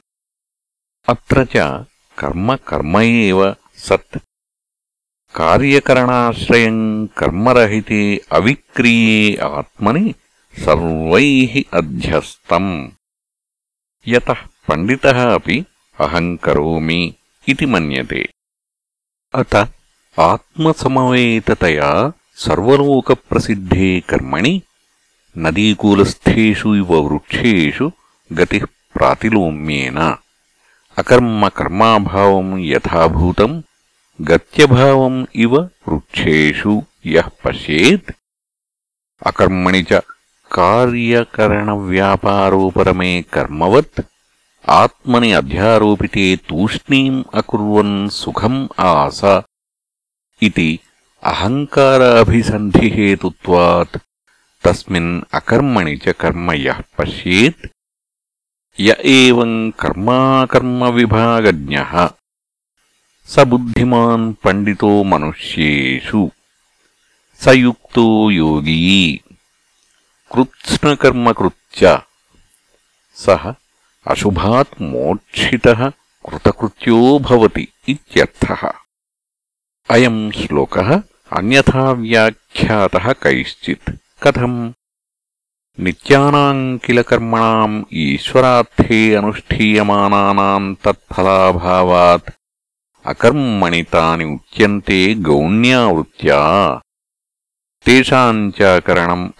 అత్ర 1.08 1.44
కర్మ 2.18 2.54
కర్మ 2.54 2.98
ఏవ 3.00 3.54
సత్ 3.78 4.18
కార్యకరణాశ్రయం 5.34 7.08
కర్మరహితే 7.18 8.20
అవిక్రియే 8.32 9.36
ఆత్మని 9.40 10.14
సర్వై 10.54 11.26
అధ్యస్తం 11.72 12.66
యత 14.06 14.30
పండిత 14.68 15.06
అపి 15.06 15.64
అహం 16.00 16.36
కరోమి 16.36 17.14
ఇది 17.48 17.66
మన్యతే 17.66 18.28
అత 19.34 19.54
ఆత్మసమవేతయా 20.18 22.12
సర్వోక 22.36 23.12
ప్రసిద్ధే 23.12 24.00
కర్మణి 24.00 24.62
నదీకూలస్థేషు 25.38 26.76
ఇవ 26.76 26.92
వృక్షేషు 26.92 27.92
గతి 28.40 28.64
ప్రాతిలోమ్యేన. 28.96 30.16
అకర్మ 30.98 31.48
కర్మాభావం 31.48 32.58
యథాభూతం 32.58 33.62
గత్యభావం 34.30 35.26
ఇవ 35.36 35.56
వృక్షేషు 35.56 36.82
యః 37.06 37.28
పశ్యేత్. 37.44 38.12
అకర్మణి 39.26 39.82
చ 39.82 40.00
కార్యకరణవ్యాపారోపరమే 40.52 43.24
కర్మవత్ 43.34 44.00
ఆత్మని 44.68 45.32
అధ్యారోపితే 45.32 46.36
తూష్ణీం 46.36 47.24
అకుర్వన్ 47.34 48.10
సుఖం 48.10 48.68
ఆస. 48.80 49.42
ఇది 50.42 50.78
అహంకారాభిసంధిహేతుత్వాత్. 51.24 53.98
తస్మిన్ 54.64 55.12
అకర్మణి 55.34 55.92
చ 56.02 56.12
కర్మ 56.20 56.48
యః 56.60 56.78
పశ్యేత్ 56.96 57.66
య 58.78 58.94
ఏవం 59.14 59.52
కర్మాకర్మవిభాగజ్ఞः 59.80 61.92
స 63.30 63.44
బుద్ధిమాన్ 63.50 64.26
పండితో 64.44 64.90
మనుష్యేషు 65.12 66.22
స 67.40 67.54
యుక్తో 67.60 68.06
యోగీ 68.38 68.80
కృత్స్నకర్మకృత్య 70.30 71.84
సహ 73.18 73.42
అశుభాత్ 74.06 74.76
మోక్షితః 74.90 75.80
కృతకృత్యో 76.24 76.98
భవతి 77.26 77.64
ఇత్యర్థः 77.88 78.62
అయం 79.88 80.16
శ్లోకः 80.38 80.88
అన్యథా 81.32 81.84
వ్యాఖ్యాతः 82.00 83.06
కైశ్చిత్ 83.22 83.90
కథం. 84.22 84.74
నిత్యానాం 85.78 86.76
కిల 86.76 87.00
కర్మణాం 87.00 87.86
ఈశ్వరార్థే 87.92 89.16
అనుష్ఠీయమానానాం 89.16 90.76
తత్ఫలాభావాత్. 90.84 92.30
అకర్మణి 93.06 93.82
తాని 93.82 94.24
ఉచ్యంతే 94.24 95.14
గౌణ్యా 95.14 95.88
వృత్యా 95.88 96.40
తేషాం 97.86 98.52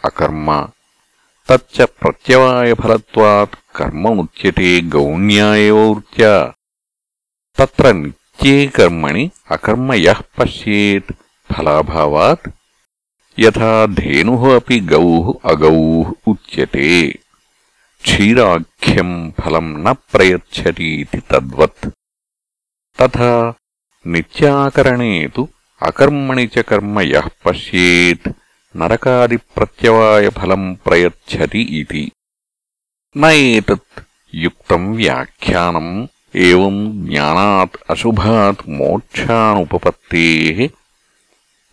అకర్మ. 0.04 0.68
తచ్చ 1.48 1.84
ప్రత్యవాయఫలత్వాత్ 1.84 3.76
కర్మ 3.76 4.08
ఉచ్యతే 4.08 4.80
గౌణ్యా 4.80 5.50
వృత్యా 5.74 6.52
తత్ర 7.58 7.90
నిత్యే 7.90 8.66
కర్మణి 8.66 9.30
అకర్మ 9.50 9.92
యః 9.94 10.20
పశ్యేత్ 10.38 11.12
ఫలాభావాత్. 11.52 12.57
యథా 13.40 13.84
ధేనుః 13.84 14.54
అపి 14.54 14.80
గౌః 14.80 15.32
అగౌః 15.44 16.12
ఉచ్యతే. 16.28 17.18
క్షీరాఖ్యం 18.02 19.32
ఫలం 19.44 19.84
న 19.84 19.92
ప్రయచ్చతీతి 19.92 21.22
తద్వత్. 21.30 21.90
తథా 22.98 23.54
నిత్యాకరణే 24.06 25.28
తు 25.36 25.48
అకర్మణి 25.82 26.50
చ 26.58 26.60
కర్మ 26.60 27.00
యః 27.00 27.28
పశ్యేత్. 27.46 28.32
నరకాదిప్రత్యవాయఫలం 28.76 30.78
ప్రయచ్చతి 30.86 31.58
ఇది. 31.58 32.12
నేతత్ 33.16 34.02
యుక్తం 34.34 34.92
వ్యాఖ్యానం 34.92 36.08
ఏం 36.36 37.06
జ్ఞానాత్ 37.06 37.78
అశుభాత్ 37.90 38.68
మోక్షానుపపత్తే. 38.68 40.70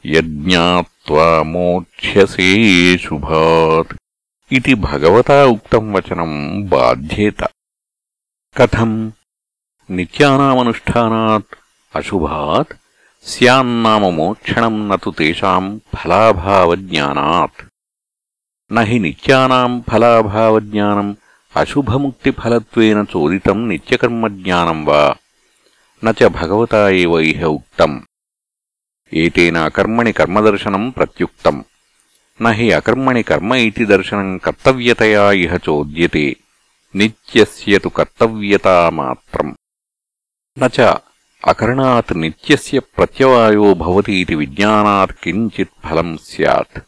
యజ్ఞాత్ 0.06 0.95
यज्ञात्वा 1.05 1.43
मोक्ष्यसे 1.53 2.51
शुभात् 2.99 3.95
इति 4.57 4.75
भगवता 4.87 5.43
उक्तम् 5.53 5.93
वचनम् 5.95 6.69
बाध्येत 6.71 7.43
कथम् 8.59 8.95
नित्यानामनुष्ठानात् 9.97 11.57
अशुभात् 11.99 12.75
स्यान्नाम 13.33 14.05
मोक्षणम् 14.17 14.87
न 14.93 14.97
तु 15.03 15.11
तेषाम् 15.19 15.79
फलाभावज्ञानात् 15.95 17.65
न 18.73 18.85
हि 18.89 18.99
नित्यानाम् 19.07 19.81
फलाभावज्ञानम् 19.89 21.15
अशुभमुक्तिफलत्वेन 21.63 23.05
चोदितम् 23.13 23.67
नित्यकर्मज्ञानम् 23.69 24.87
वा 24.89 25.03
न 26.05 26.13
च 26.19 26.31
भगवता 26.39 26.89
एव 27.03 27.19
इह 27.21 27.45
उक्तम् 27.45 28.01
ఏతేన 29.14 29.58
అకర్మణి 29.58 30.12
కర్మదర్శనం 30.12 30.90
ప్రత్యుక్తం. 30.90 31.64
నహి 32.42 32.72
అకర్మణి 32.72 33.24
కర్మ 33.24 33.54
ఇతి 33.54 33.86
దర్శనం 33.86 34.38
కర్తవ్యతయా 34.38 35.32
ఇహ 35.32 35.56
చోద్యతే. 35.56 36.36
నిత్య 36.96 37.78
తు 37.78 37.90
కర్తవ్యత 37.90 38.68
మాత్రం. 38.68 39.56
నచ 40.60 40.96
అకరణాత్ 41.48 42.18
నిత్య 42.18 42.80
ప్రత్యవాయో 42.80 43.74
భవతి 43.74 44.14
ఇతి 44.14 44.36
విజ్ఞానాత్ 44.36 45.12
కించిత్ 45.24 45.88
ఫలం 45.90 46.18
సత్ 46.18 46.82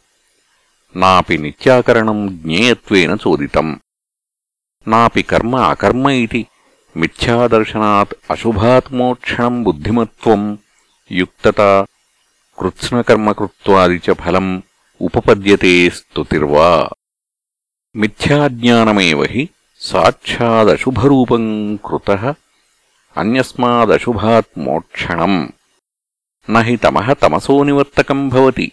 నాపి 0.95 1.37
నిత్యాకరణం 1.37 2.39
జ్ఞేయత్వేన 2.43 3.17
చోదితం. 3.27 3.79
నాపి 4.87 5.21
కర్మ 5.21 5.55
అకర్మ 5.55 6.09
ఇది 6.09 6.47
మిథ్యాదర్శనాత్ 6.97 8.13
అశుభాత్మోక్షణం 8.31 9.63
బుద్ధిమత్వం. 9.63 10.57
యుక్తత 11.11 11.87
కృత్స్నకర్మకృత్వాది 12.57 13.99
ఫలం 14.13 14.63
ఉపపద్యతే 15.01 15.89
స్తుతిర్వా 15.89 16.89
మిథ్యాజ్ఞానమే 17.95 19.05
హి 19.31 19.43
సాక్షాదశుభరూపం 19.81 21.45
కృత 21.77 22.11
అన్యస్మాదశుభాత్ 23.15 24.57
మోక్షణం 24.57 25.33
నహి 26.49 26.77
తమ 26.77 27.13
తమసో 27.13 27.63
నివర్తకం 27.63 28.29
భవతి 28.29 28.71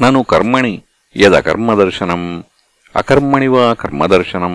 నను 0.00 0.22
కర్మణి 0.22 0.74
యదకర్మదర్శనం 1.16 2.22
అకర్మణి 2.94 3.48
వా 3.48 3.72
కర్మదర్శనం 3.72 4.54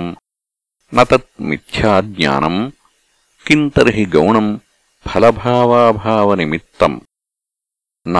నతత్ 0.93 1.41
మిథ్యాజ్ఞానం 1.41 2.55
కింతర్హి 3.45 4.05
గౌణం 4.05 4.47
ఫలభావాభావనిమిత్తం 5.05 6.93
न 8.14 8.16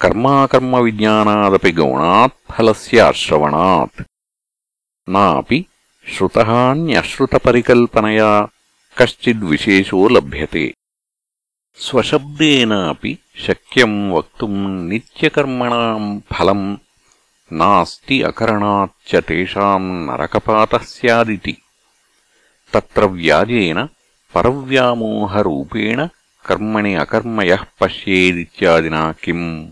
कर्माकर्मविज्ञानादपि 0.00 1.72
गौणात् 1.78 2.40
फलस्य 2.52 2.98
अश्रवणात् 3.10 3.96
नापि 5.14 5.58
श्रुतहान्यश्रुतपरिकल्पनया 6.14 8.30
कश्चिद्विशेषो 8.98 10.00
लभ्यते 10.16 10.64
स्वशब्देनापि 11.86 13.12
शक्यम् 13.46 13.98
वक्तुम् 14.14 14.60
नित्यकर्मणाम् 14.88 16.08
फलम् 16.32 16.66
नास्ति 17.60 18.16
अकरणाच्च 18.30 19.10
तेषाम् 19.28 19.88
नरकपातः 20.06 20.82
स्यादिति 20.92 21.54
तत्र 22.74 23.02
व्याजेन 23.16 23.78
परव्यामोहरूपेण 24.34 25.98
కర్మణి 26.45 26.95
అకర్మయ 26.95 27.55
పశ్యేదిత్యాదినా 27.81 29.11
కిం 29.23 29.67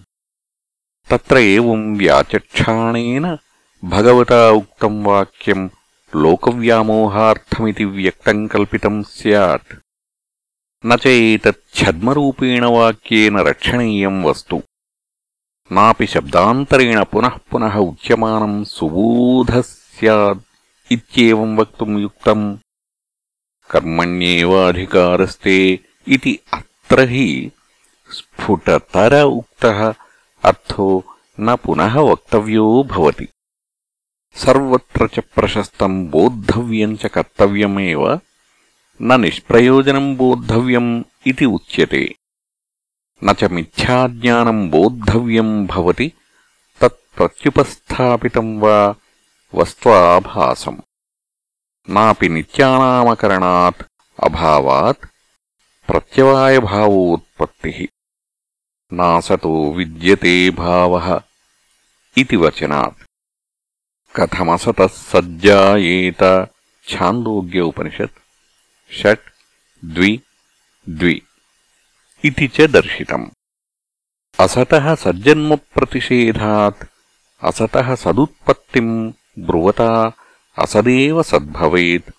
త్రం 1.09 1.37
ఏం 1.37 1.95
వ్యాచక్షాణేన 1.97 3.37
భగవతా 3.83 4.51
ఉక్తం 4.51 5.03
వాక్యం 5.03 5.69
లోకవ్యామోహార్థమితి 6.13 7.85
వ్యక్తం 7.85 8.47
కల్పితం 8.47 9.03
సత్ 9.03 9.73
నేతచ్చద్మరూపేణ 10.83 12.65
వాక్యేన 12.65 13.41
రక్షణీయం 13.41 14.23
వస్తు 14.23 14.63
నా 15.71 15.93
శబ్దాంతరేణ 16.07 17.01
పునఃపున 17.01 17.65
ఉచ్యమానం 17.77 18.63
సుబోధ 18.63 19.59
స్యాద్ 19.59 20.43
వక్తుం 21.55 21.99
యుక్తం 22.01 22.59
కర్మణ్యేవాధికారస్తే 23.69 25.57
इति 26.14 26.38
अत्र 26.54 27.08
हि 27.08 27.26
स्फुटतर 28.16 29.22
उक्तः 29.22 29.82
अर्थो 30.50 30.88
न 31.40 31.56
पुनः 31.64 31.98
वक्तव्यो 32.10 32.66
भवति 32.90 33.28
सर्वत्र 34.44 35.06
च 35.14 35.20
प्रशस्तम् 35.34 36.06
बोद्धव्यम् 36.10 36.96
च 37.02 37.06
कर्तव्यमेव 37.14 38.04
न 39.08 39.20
निष्प्रयोजनम् 39.20 40.16
बोद्धव्यम् 40.16 40.90
इति 41.30 41.44
उच्यते 41.56 42.04
न 43.22 43.32
च 43.40 43.50
मिथ्याज्ञानम् 43.56 44.68
बोद्धव्यम् 44.70 45.66
भवति 45.72 46.10
तत्प्रत्युपस्थापितम् 46.80 48.58
वा 48.62 48.76
वस्त्वाभासम् 49.54 50.80
नापि 51.94 52.28
नित्यानामकरणात् 52.34 53.82
अभावात् 54.26 55.06
प्रत्यवायभावोत्पत्तिः 55.87 57.87
नासतो 58.93 59.73
विद्यते 59.73 60.49
भावः 60.49 61.21
इति 62.17 62.35
वचनात्। 62.35 63.05
कथमसतः 64.15 64.87
सज्जायेत 64.87 66.47
छान्दोग्य 66.87 67.59
उपनिषत्। 67.59 68.19
षट् 68.93 69.29
द्वि 69.85 70.21
द्वि 70.89 71.21
इति 72.25 72.47
च 72.47 72.61
दर्शितम्। 72.61 73.27
असतः 74.39 74.95
सज्जन्मप्रतिषेधात्। 74.95 76.85
असतः 77.43 77.95
सदुत्पत्तिम् 77.95 79.13
ब्रुवता। 79.39 80.11
असदेव 80.59 81.23
सद्भवेत्। 81.23 82.11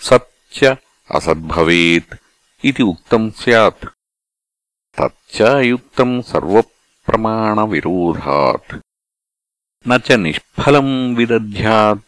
सच्च 0.00 0.76
असद्भवेत्। 1.10 2.14
इति 2.64 2.82
उक्तम् 2.82 3.30
स्यात्। 3.30 3.86
तच्च 5.00 5.42
अयुक्तम् 5.42 6.22
सर्वप्रमाणविरोधात्। 6.22 8.76
न 9.88 9.98
च 9.98 10.12
निष्फलम् 10.12 11.16
विदध्यात्। 11.16 11.98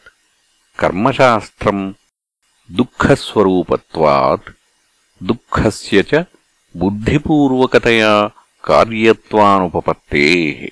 कर्मशास्त्रम् 0.79 1.93
दुःखस्वरूपत्वात्। 2.71 4.51
दुःखस्य 5.23 6.03
च 6.03 6.25
बुद्धिपूर्वकतया 6.77 8.31
कार्यत्वानुपपत्तेः। 8.65 10.69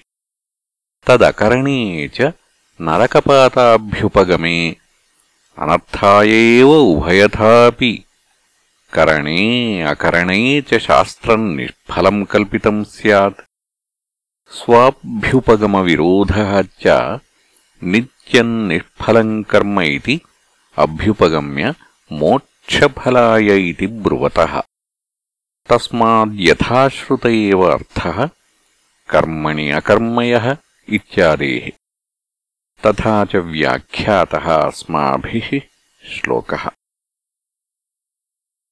तदकरणे 1.07 2.09
च 2.09 2.33
नरकपाताभ्युपगमे। 2.81 4.76
अनर्थाय 5.59 6.29
एव 6.29 6.68
उभयथापि 6.68 8.05
करणे 8.93 9.82
अकरणे 9.82 10.61
च 10.61 10.78
शास्त्रम् 10.78 11.57
निष्फलम् 11.57 12.26
कल्पितम् 12.26 12.84
स्यात्। 12.84 13.41
स्वाभ्युपगमविरोधः 14.51 16.62
च 16.62 17.18
नित्यम् 17.84 18.68
निष्फलम् 18.68 19.45
कर्म 19.45 19.80
इति 19.80 20.20
अभ्युपगम्य 20.78 21.74
मोक्षफलाय 22.12 23.70
इति 23.70 23.86
ब्रुवतः। 23.86 24.62
तस्माद्यथाश्रुत 25.68 27.26
एव 27.26 27.62
अर्थः 27.62 28.28
कर्मणि 29.09 29.70
अकर्मयः 29.70 30.57
इत्यादेः। 30.89 31.70
तथा 32.86 33.24
च 33.24 33.36
व्याख्यातः 33.36 34.39
अस्माभिः 34.39 35.61
श्लोकः। 36.14 36.70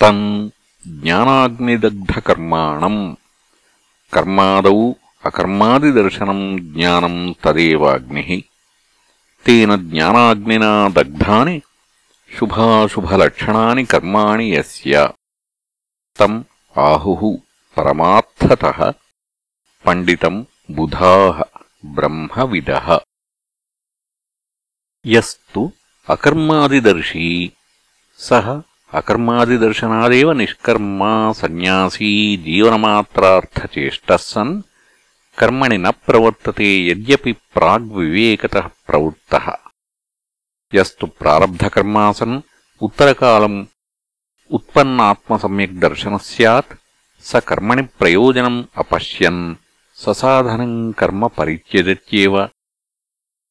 తన్ 0.01 0.49
జ్ఞానాగ్నిదగ్ధకర్మాణం. 0.87 3.17
కర్మాదౌ 4.13 4.93
అకర్మాదిదర్శనం 5.25 6.57
జ్ఞానం 6.59 7.35
తదేవాగ్ని. 7.45 8.43
తేన 9.45 9.75
జ్ఞానాగ్నినా 9.75 10.87
దగ్ధాని 10.87 11.61
శుభాశుభలక్షణాని 12.37 13.85
కర్మాణి 13.85 14.49
ఎస్య 14.49 15.09
తం 16.17 16.45
ఆహు 16.77 17.41
పరమాత్ 17.77 18.55
పండితం 19.85 20.45
బుధాహ 20.69 21.43
బ్రహ్మవిదః. 21.85 22.97
యస్తు 25.07 25.71
అకర్మాదిదర్శీ. 26.09 27.51
సహ 28.17 28.61
అకర్మాదిదర్శనాదేవ 28.93 30.33
నిష్కర్మా 30.33 31.31
సన్యాసీ 31.31 32.37
జీవనమాత్రార్థచేష్ట 32.37 34.15
సన్ 34.15 34.61
కర్మణి 35.39 35.77
న 35.77 35.89
ప్రవర్తతే 36.05 36.69
యద్యపి 36.87 37.31
ప్రాగ్వివేకత 37.55 38.55
ప్రవృత్త 38.87 39.35
యస్తు 40.73 41.05
ప్రారబ్ధకర్మాసన్ 41.19 42.35
ఉత్తరకాలం 42.81 43.55
ఉత్పన్నాత్మసమ్యక్దర్శన 44.51 46.15
సత్ 46.25 46.73
స 47.25 47.41
కర్మణి 47.47 47.83
ప్రయోజనం 47.99 48.55
అపశ్యన్ 48.77 49.41
ససాధనం 49.97 50.73
కర్మ 50.99 51.27
పరిత్యజత్యేవ 51.37 52.35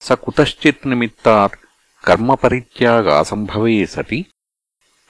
స 0.03 0.17
కుతశ్చిత్ 0.23 0.87
నిమిత్తాత్ 0.91 1.57
కర్మపరిత్యాగాసంభవే 2.05 3.77
సతి 3.87 4.21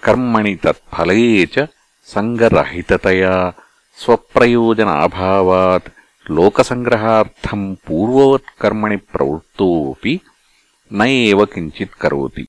కర్మణి 0.03 0.55
తత్ఫలే 0.62 1.20
చ 1.47 1.66
సంగరహితతయా 2.09 3.35
స్వప్రయోజనాభావాత్ 3.99 5.89
स्वप्रयोजनाभावात् 6.28 6.36
लोकसङ्ग्रहार्थम् 6.36 7.65
पूर्ववत्कर्मणि 7.88 8.97
प्रवृत्तोऽपि 9.13 10.13
न 10.93 11.01
एव 11.07 11.39
किञ्चित् 11.53 11.99
करोति 12.01 12.43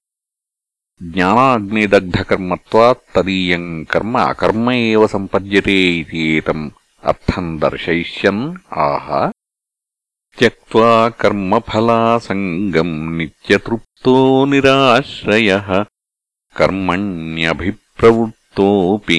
ज्ञानाग्निदग्धकर्मत्वात् 1.15 3.09
तदीयम् 3.15 3.85
कर्म 3.93 4.15
अकर्म 4.19 4.67
एव 4.71 5.03
सम्पद्यते 5.15 5.77
इति 6.01 6.21
एतम् 6.37 6.65
अर्थम् 7.11 7.59
दर्शयिष्यन् 7.65 8.43
आह 8.87 9.07
त्यक्त्वा 10.39 10.91
कर्मफलासङ्गम् 11.21 12.97
नित्यतृप्तो 13.19 14.17
निराश्रयः 14.51 15.69
कर्मण्यभिप्रवृत्तोऽपि 16.59 19.19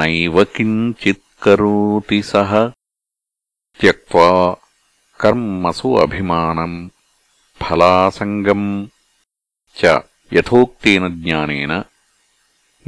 नैव 0.00 0.36
किञ्चित् 0.56 1.30
करोति 1.42 2.20
सः 2.32 2.52
त्यक्त्वा 3.84 4.30
कर्मसु 5.20 5.88
अभिमानम् 6.04 6.78
फलासङ्गम् 7.62 8.68
च 9.80 9.82
यथोक्तेन 10.36 11.04
ज्ञानेन 11.22 11.72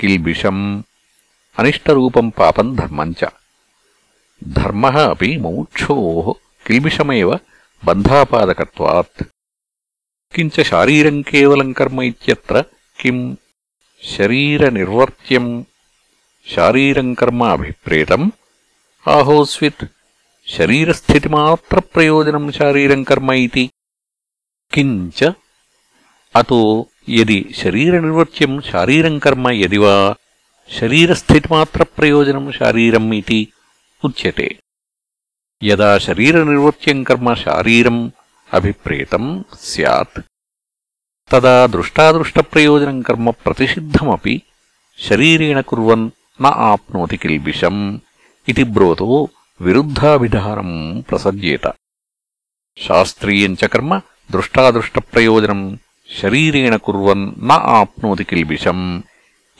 కిల్బిషం 0.00 0.84
అనిష్టరూపం 1.58 2.28
పాపం 2.28 2.74
ధర్మం 2.74 3.10
చ 3.12 3.28
ధర్మ 4.44 4.86
అపి 4.86 5.36
ముముక్షో 5.36 5.96
కిల్బిషమేవ 6.66 7.38
బంధాపాదకత్వాత్. 7.84 9.24
కించ 10.34 10.62
శారీరం 10.62 11.22
కేవలం 11.22 11.72
కర్మ 11.72 12.02
ఇత్యత్ర 12.02 12.64
కిం 13.00 13.36
శరీరనిర్వర్త్యం. 14.18 15.64
శారీరం 16.54 17.14
కర్మ 17.14 17.44
అభిప్రేతం 17.44 18.32
ఆహోస్విత్ 19.08 19.84
శరీరస్థితిమాత్రప్రయోజనం 20.48 22.52
శారీరం 22.52 23.02
కర్మ 23.02 23.32
ఇది. 23.32 23.70
కించ 24.72 25.32
అతో 26.36 26.86
యది 27.10 27.54
శరీరనిర్వర్త్యం 27.56 28.60
శారీరం 28.60 29.18
కర్మ 29.18 29.50
యది 29.50 29.78
వా 29.78 30.14
శరీరస్థితిమాత్రప్రయోజనం 30.80 32.52
శారీరం 32.52 33.12
ఇది 33.12 33.48
ఉచ్యతే. 34.04 34.58
యదా 35.62 35.98
శరీరనిర్వర్త్యం 35.98 37.02
కర్మ 37.02 37.34
శారీరం 37.34 38.12
అభిప్రేతం 38.54 39.44
స్యాత్. 39.60 40.20
తదా 41.30 41.66
దృష్టాదృష్టప్రయోజనం 41.66 43.02
కర్మ 43.02 43.30
ప్రతిషిద్ధమపి. 43.30 44.42
శరీరేణ 45.08 45.60
కుర్వన్ 45.60 46.10
న 46.42 46.46
ఆప్నోతి 46.46 47.16
కిల్బిషం. 47.16 48.00
ఇది 48.48 48.64
బ్రోతో 48.74 49.28
విరుద్ధాభిధానం 49.60 51.02
ప్రసజ్యేత 51.08 51.66
శాస్త్రీయం 52.78 53.54
చ 53.54 53.66
కర్మ 53.66 54.00
దృష్టాదృష్టప్రయోజనం 54.30 55.78
శరీరేణ 56.08 56.76
కుర్వన్ 56.86 57.32
న 57.42 57.52
ఆప్నోతి 57.76 58.24
కిల్బిషం 58.24 59.04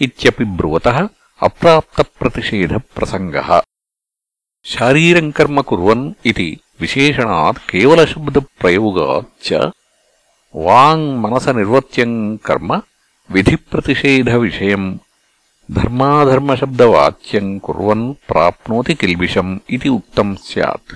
ఇత్యపి 0.01 0.45
బ్రువతः 0.59 1.09
అప్రాప్తప్రతిషేధప్రసంగः 1.43 3.61
శారీరం 4.67 5.31
కర్మ 5.31 5.61
కుర్వన్ 5.63 6.13
ఇది 6.27 6.61
విశేషణాత్ 6.81 7.59
కేవలశబ్దప్రయోగాత్ 7.71 9.29
చ 9.47 9.71
వాంగ్ 10.55 11.25
మనస 11.25 11.49
నిర్వర్త్యం 11.59 12.13
కర్మ 12.45 12.81
విధిప్రతిషేధవిషయం 13.31 15.01
धर्माधर्मशब्दवाच्यम् 15.75 17.59
कुर्वन् 17.67 18.03
प्राप्नोति 18.29 18.95
किल्बिषम् 19.01 19.59
इति 19.75 19.89
उक्तम् 19.89 20.35
स्यात् 20.49 20.93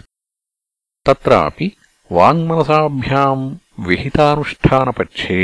तत्रापि 1.07 1.67
वाङ्मनसाभ्याम् 2.17 3.43
विहितानुष्ठानपक्षे 3.87 5.41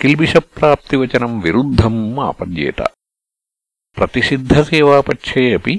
किल्बिषप्राप्तिवचनम् 0.00 1.40
विरुद्धम् 1.42 2.00
आपद्येत 2.28 2.80
प्रतिषिद्धसेवापक्षे 3.96 5.44
अपि 5.58 5.74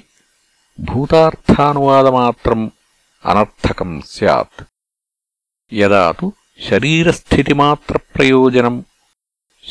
भूतार्थानुवादमात्रम् 0.91 2.74
अनर्थकम् 3.32 4.05
स्यात् 4.13 4.57
यदा 5.82 6.05
तु 6.20 6.28
शरीरस्थितिमात्रप्रयोजनम् 6.67 8.86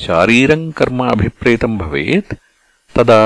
शारीरम् 0.04 0.72
कर्म 0.80 0.98
अभिप्रेतम् 1.12 1.80
भवेत् 1.84 2.30
तदा 2.97 3.21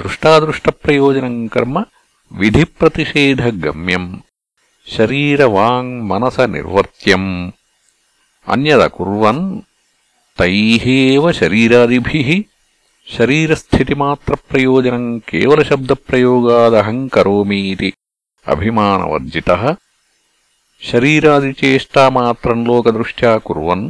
दृष्टादृष्टप्रयोजनम् 0.00 1.48
कर्म 1.54 1.76
विधिप्रतिषेधगम्यम् 2.40 4.08
शरीरवाङ्मनसनिर्वर्त्यम् 4.94 7.30
अन्यदकुर्वन् 8.52 9.42
तैः 10.40 10.84
एव 10.96 11.24
शरीरादिभिः 11.40 12.28
शरीरस्थितिमात्रप्रयोजनम् 13.16 15.08
केवलशब्दप्रयोगादहम् 15.30 17.10
करोमीति 17.14 17.90
अभिमानवर्जितः 18.54 19.62
शरीरादिचेष्टामात्रम् 20.90 22.66
लोकदृष्ट्या 22.68 23.32
कुर्वन् 23.46 23.84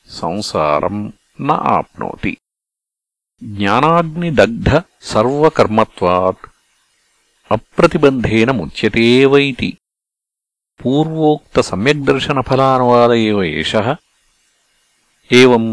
संसारम् 0.08 1.00
न 1.46 1.48
आप्नोति 1.76 2.32
ज्ञानाग्निदग्धसर्वकर्मत्वात् 3.58 6.48
अप्रतिबन्धेन 7.56 8.48
मुच्यते 8.60 9.02
एव 9.22 9.32
इति 9.38 9.70
पूर्वोक्तसम्यग्दर्शनफलानुवाद 10.80 13.12
एव 13.16 13.38
एषः 13.42 13.88
एवम् 15.30 15.68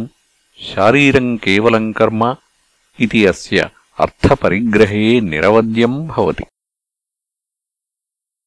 शारीरम् 0.59 1.39
केवलम् 1.45 1.93
कर्म 1.99 2.21
इति 2.99 3.21
अस्य 3.34 3.57
अर्थपरिग्रहे 4.05 5.05
निरवद्यम् 5.30 5.99
भवति 6.07 6.45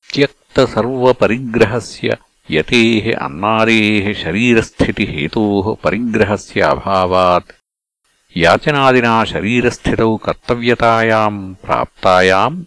భవతి 0.07 0.15
త్యక్తసర్వపరిగ్రహస్య 0.15 2.15
యతేः 2.51 3.25
అన్నాదేः 3.25 4.23
శరీరస్థితిహేతోः 4.23 5.75
పరిగ్రహస్య 5.85 6.61
అభావాత్. 6.61 7.53
యాచనాదినా 8.37 9.25
శరీరస్థితౌ 9.25 10.17
కర్తవ్యతాయాम् 10.17 11.55
ప్రాప్తాయాम् 11.55 12.65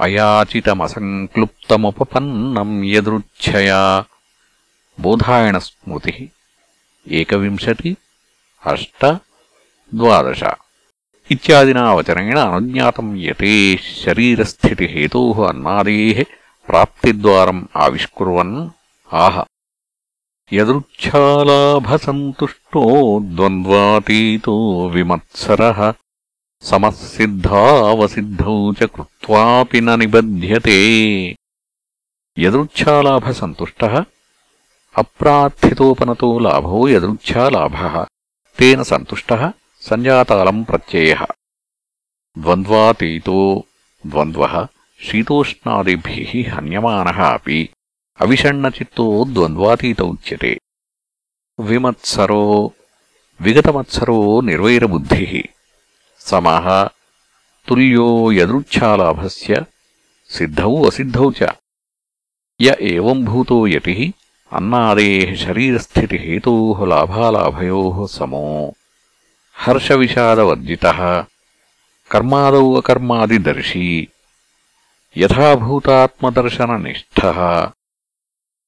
అయాచితమసంక్లుప్తముపపన్నం 0.00 2.84
యదృచ్ఛయా. 2.84 4.04
బోధాయణస్మృతిः 5.00 6.26
ఏకవింశతి 7.08 7.96
అష్ట 8.66 9.20
ద్వాదశ 11.26 11.30
ఇత్యాదినా 11.30 11.82
వచనేన 11.96 12.38
అనుజ్ఞాతం 12.48 13.06
యతే 13.22 13.54
శరీరస్థితిహేతో 14.02 15.22
అన్నాదే 15.48 15.96
ప్రాప్తిద్వారం 16.68 17.68
ఆవిష్కుర్వన్ 17.76 18.54
ఆహ 19.10 19.44
యదృచ్ఛాలాభసంతుష్టో 20.52 22.84
ద్వంద్వాతీతో 23.36 24.56
విమత్సర 24.94 25.60
సమసిద్ధావసిద్ధౌ 26.62 28.56
చ 28.72 28.90
కృత్వాపి 28.94 29.80
న 29.80 29.94
నిబధ్యతే 29.94 30.78
యదృచ్ఛాలాభసంతుష్టः 32.36 34.04
అప్రార్థితోపనతో 34.94 36.32
లాభో 36.38 36.88
యదృచ్ఛాలాభः 36.88 38.04
తేన 38.58 38.82
సంతుష్టः 38.90 39.42
సంజాతాలం 39.86 40.62
ప్రత్యయ. 40.62 41.16
ద్వంద్వాతీతో 42.38 43.64
ద్వంద్వ 44.06 44.66
శీతోష్ణాదిభి 45.08 46.42
హన్యమాన 46.42 47.08
అవి 47.08 47.68
అవిషణ్ణచిత్తో 48.20 49.26
ద్వంద్వాతీత 49.32 50.02
ఉచ్యతే. 50.02 50.58
విమత్సరో 51.60 52.70
విగతమత్సరో 53.40 54.40
నిర్వైరబుద్ధి. 54.40 55.44
సమः 56.20 56.86
తుల్యో 57.68 58.32
యదృచ్ఛాలాభస్య 58.32 59.64
సిద్ధౌ 60.30 60.86
అసిద్ధౌ 60.86 61.30
చ. 61.30 61.48
య 62.60 62.74
యతి 63.68 64.14
అన్నాదే 64.52 64.52
అన్నాదేः 64.52 65.34
శరీరస్థితిహేతోः 65.34 66.84
లాభాలాభయోः 66.84 68.06
సమో. 68.06 68.72
హర్షవిషాదవర్జితः 69.55 70.99
కర్మాదౌ 72.11 72.65
అకర్మాదిదర్శీ 72.79 73.85
యథాభూతాత్మదర్శననిష్ఠः 75.15 77.39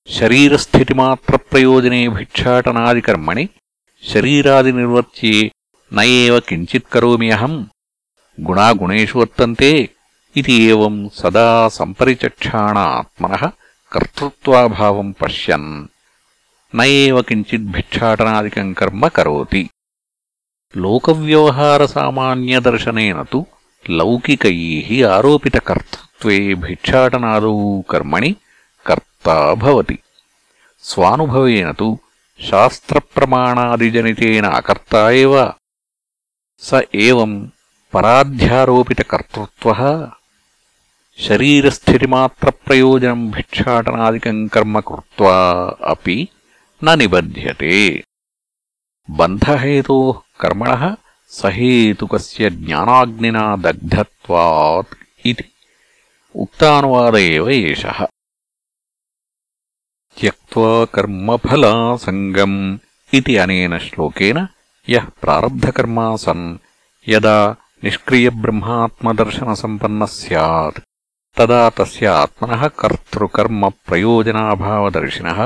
శరీరస్థితిమాత్రప్రయోజనే 0.09 2.01
భిక్షాటనాదికర్మణి 2.15 3.45
శరీరాదినిర్వర్త్యే 4.03 5.35
న 5.91 6.05
ఏవ 6.19 6.35
కించిత్ 6.47 6.91
కరోమి 6.93 7.29
అహం 7.37 7.53
గుణాగుణేషు 8.37 9.17
వర్తంతే 9.21 9.71
इति 10.35 10.53
एवम् 10.67 11.09
सदा 11.11 11.67
सम्परिचक्षाण 11.69 12.77
आत्मनः 12.79 13.43
कर्तृत्वाभावम् 13.91 15.13
पश्यन् 15.13 15.87
न 16.73 16.81
एव 16.93 17.21
किञ्चिद्भिक्षाटनादिकम् 17.27 18.73
कर्म 18.73 19.07
करोति 19.17 19.69
लोकव्यवहारसामान्यदर्शनेन 20.81 23.17
तु 23.31 23.39
लौकिकैः 23.99 24.89
आरोपितकर्तृत्वे 25.15 26.37
भिक्षाटनादौ 26.63 27.53
कर्मणि 27.91 28.31
कर्ता 28.87 29.35
भवति 29.63 29.97
स्वानुभवेन 30.89 31.69
तु 31.79 31.87
शास्त्रप्रमाणादिजनितेन 32.47 34.45
अकर्ता 34.59 35.01
एव 35.23 35.33
स 36.67 36.69
एवम् 37.07 37.35
पराध्यारोपितकर्तृत्वः 37.93 39.81
शरीरस्थितिमात्रप्रयोजनम् 41.25 43.31
भिक्षाटनादिकम् 43.35 44.49
कर्म 44.53 44.75
कृत्वा 44.89 45.35
अपि 45.93 46.17
न 46.81 46.85
निबध्यते 46.99 47.73
बन्धहेतोः 49.19 50.17
कर्मणः 50.41 50.83
सहेतुकस्य 51.31 52.49
ज्ञानाग्निना 52.65 53.45
दग्धत्वात् 53.65 54.91
इति 55.29 55.45
उक्तानुवाद 56.35 57.15
एव 57.15 57.47
एषः 57.49 57.99
त्यक्त्वा 60.17 60.71
कर्मफलासङ्गम् 60.95 62.57
इति 63.17 63.33
अनेन 63.43 63.73
श्लोकेन 63.85 64.37
यः 64.87 65.05
प्रारब्धकर्मा 65.21 66.07
सन् 66.25 66.45
यदा 67.13 67.37
निष्क्रियब्रह्मात्मदर्शनसम्पन्नः 67.83 70.11
स्यात् 70.19 70.83
तदा 71.37 71.61
तस्य 71.77 72.05
आत्मनः 72.21 72.63
कर्तृकर्मप्रयोजनाभावदर्शिनः 72.81 75.39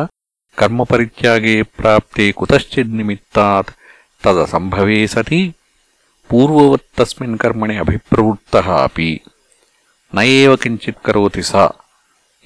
कर्मपरित्यागे 0.59 1.55
प्राप्ते 1.77 2.25
कुतश्चिन्निमित्तात् 2.39 3.75
तदसम्भवे 4.24 5.06
सति 5.06 5.54
पूर्ववत्तस्मिन् 6.30 7.38
कर्मणि 7.38 7.76
अभिप्रवृत्तः 7.76 8.60
अपि। 8.60 9.20
न 10.14 10.18
एव 10.18 10.56
किञ्चित् 10.56 11.04
करोति 11.04 11.42
स 11.42 11.68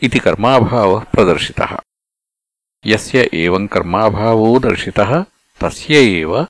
इति 0.02 0.18
कर्माभावः 0.18 1.00
प्रदर्शितः। 1.00 1.78
यस्य 2.86 3.30
एवम् 3.34 3.68
कर्माभावो 3.68 4.58
दर्शितः 4.58 5.24
तस्य 5.60 5.94
एव 5.94 6.46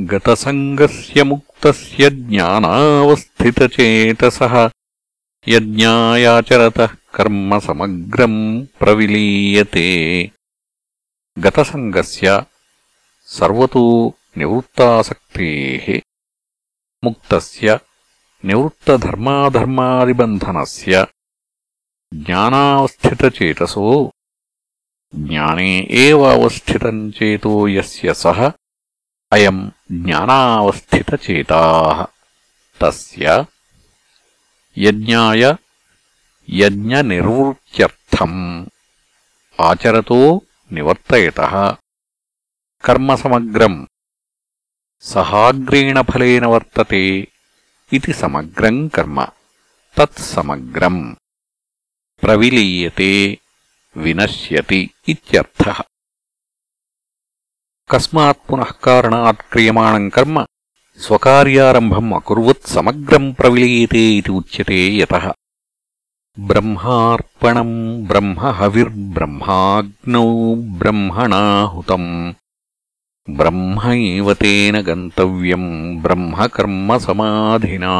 गतसङ्गस्य 0.00 1.24
मुक्तस्य 1.24 2.10
ज्ञानावस्थितचेतसः। 2.10 4.70
यज्ञायाचरतः 5.48 6.86
कर्म 6.86 7.58
समग्रम् 7.58 8.66
प्रविलीयते। 8.78 10.30
गतसङ्गस्य 11.38 12.44
సర్వతో 13.32 13.84
నివృత్తాసక్తేः 14.38 15.86
ముక్తస్య 17.02 17.68
నివృత్తధర్మాధర్మాదిబంధనస్య 18.44 20.94
జ్ఞానావస్థితచేతసో 22.12 23.86
జ్ఞానే 25.14 25.70
ఏవస్థితం 26.02 26.98
చేతో 27.16 27.52
అయం 29.32 29.58
జ్ఞానావస్థితచేతాః 30.00 31.98
యజ్ఞాయ 34.76 35.42
యజ్ఞనిర్వృత్త్యర్థం 36.48 38.34
ఆచరతో 39.58 40.20
నివర్తయ 40.70 41.26
కర్మ 42.84 43.14
సమగ్రం 43.14 43.74
సహాగ్రేణ 45.04 46.00
ఫలేన 46.00 46.46
వర్తతే 46.46 47.02
ఇది 47.92 48.12
సమగ్రం 48.12 48.76
కర్మ 48.88 49.18
తత్ 49.96 50.20
సమగ్రం 50.34 50.96
ప్రవిలీయతే 52.22 53.12
వినశ్యతి 53.96 54.80
ఇత్యర్థః 55.08 55.78
కస్మాత్ 57.90 58.42
పునః 58.46 58.70
కారణాత్ 58.84 59.42
క్రియమాణం 59.52 60.04
కర్మ 60.08 60.36
స్వకార్యారంభం 61.00 62.08
అకుర్వత్ 62.14 62.66
సమగ్రం 62.68 63.24
ప్రవిలీయతే 63.32 64.02
ఇది 64.18 64.32
ఉచ్యతే 64.32 64.80
యతః 65.00 65.24
బ్రహ్మార్పణం 66.38 67.70
బ్రహ్మ 68.06 68.38
బ్రహ్మహవిర్బ్రహ్మాగ్నౌ 68.40 70.28
బ్రహ్మణాహుతం 70.78 72.04
బ్రహ్మైవ 73.30 74.34
తేన 74.34 74.80
గంతవ్యం 74.80 75.96
బ్రహ్మకర్మ 76.02 76.96
సమాధినా. 76.96 77.90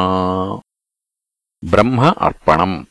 బ్రహ్మ 1.64 2.14
అర్పణం. 2.18 2.86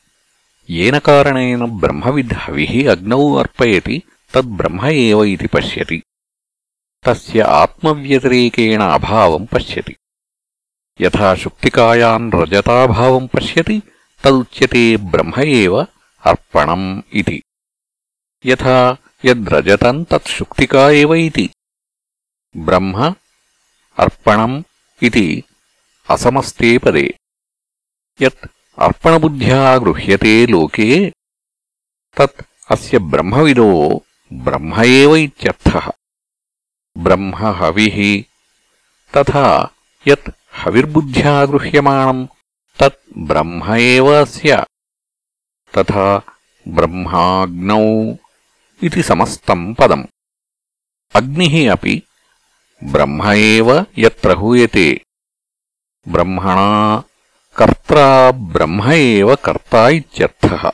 ఏన 0.69 0.97
కారణేన 0.97 1.65
బ్రహ్మవిద్ 1.65 2.33
హవిః 2.33 2.91
అగ్నౌ 2.91 3.39
అర్పయతి 3.39 4.03
తద్బ్రహ్మ 4.35 4.85
ఏవ 4.85 5.23
ఇది 5.23 5.47
పశ్యతి. 5.47 6.03
తస్య 7.05 7.41
ఆత్మవ్యతిరేకేణ 7.41 8.81
అభావం 8.81 9.43
పశ్యతి. 9.43 9.95
యథాశుక్తికాయాన్ 11.01 12.31
రజతాభావం 12.31 13.25
పశ్యతి 13.25 13.83
తదుచ్యతే 14.25 14.95
బ్రహ్మ 14.95 15.41
ఏవ 15.41 15.81
అర్పణం 16.25 17.03
ఇది. 17.13 17.43
యథా 18.45 18.97
యద్రజతం 19.25 20.03
తత్శుక్తికా 20.03 20.91
ఏవ 20.91 21.13
ఇది. 21.13 21.49
బ్రహ్మ 22.55 23.13
అర్పణం 23.99 24.63
ఇది 25.03 25.43
అసమస్తే 26.09 26.77
పదే. 26.77 27.15
యత్ 28.21 28.47
అర్పణబుద్ధ్యా 28.79 29.75
గృహ్యతే 29.75 30.45
లోకే 30.45 31.11
తత్ 32.17 32.41
అస్య 32.71 32.97
బ్రహ్మవిదో 32.97 34.01
బ్రహ్మ 34.33 34.81
ఏవ 34.81 35.15
ఇత్యర్థః. 35.15 35.89
బ్రహ్మ 36.97 37.35
హవి 37.35 38.25
తథా 39.15 39.69
యత్ 40.07 40.29
హవిర్బుద్ధ్యా 40.53 41.41
గృహ్యమాణం 41.41 42.29
తత్ 42.79 43.01
బ్రహ్మ 43.17 43.75
ఏవ 43.75 44.07
అస్య 44.21 44.63
తథా 45.75 46.21
బ్రహ్మాగ్నౌ 46.67 48.13
ఇది 48.83 49.03
సమస్తం 49.03 49.73
పదం. 49.73 50.07
అగ్ని 51.15 51.67
అపి 51.67 52.03
బ్రహ్మ 52.83 53.31
ఏవ 53.31 53.85
బ్రహ్మణా 56.07 57.03
కర్త్రా 57.57 58.29
బ్రహ్మ 58.29 58.91
ఏవ 58.91 59.35
కర్త 59.35 59.73
ఇత్యర్థః. 59.73 60.69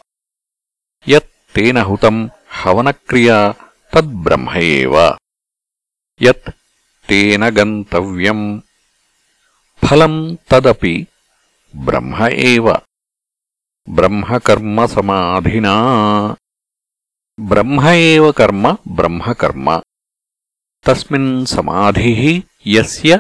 హుతం 1.80 2.30
హవనక్రియా 2.50 3.54
తద్బ్రహ్మ 3.94 4.58
ఏవ. 4.58 5.18
యత్ 6.22 6.50
తేన 7.10 7.50
గంతవ్యం 7.50 8.64
ఫలం 9.88 10.38
తదపి 10.52 11.08
బ్రహ్మ 11.76 12.28
ఏవ. 12.28 12.78
బ్రహ్మకర్మ 13.90 14.86
సమాధినా. 14.86 15.74
బ్రహ్మ 17.40 17.90
ఏవ 17.90 18.32
కర్మ 18.32 18.76
బ్రహ్మకర్మ 18.88 19.82
తస్మిన్ 20.88 21.46
సమాధి 21.46 22.44
ఎస్య 22.66 23.20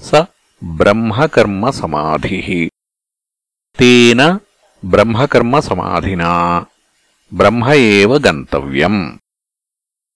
స 0.00 0.24
బ్రహ్మకర్మ 0.64 1.70
సమాధి. 1.70 2.70
తేన 3.78 4.38
బ్రహ్మకర్మసమాధినా 4.84 6.64
బ్రహ్మ 7.32 7.72
ఏవ 7.72 8.18
గంతవ్యం. 8.18 9.18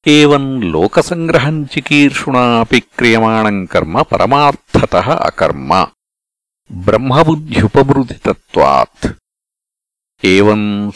ఏం 0.06 0.72
లోకసంగ్రహం 0.72 1.64
చికీర్షుణా 1.64 2.64
క్రియమాణం 2.72 3.64
కర్మ 3.64 4.02
పరమార్థత 4.02 4.96
అకర్మ. 4.96 5.86
బ్రహ్మబుద్ధ్యుపవృతితత్వాత్ 6.72 9.12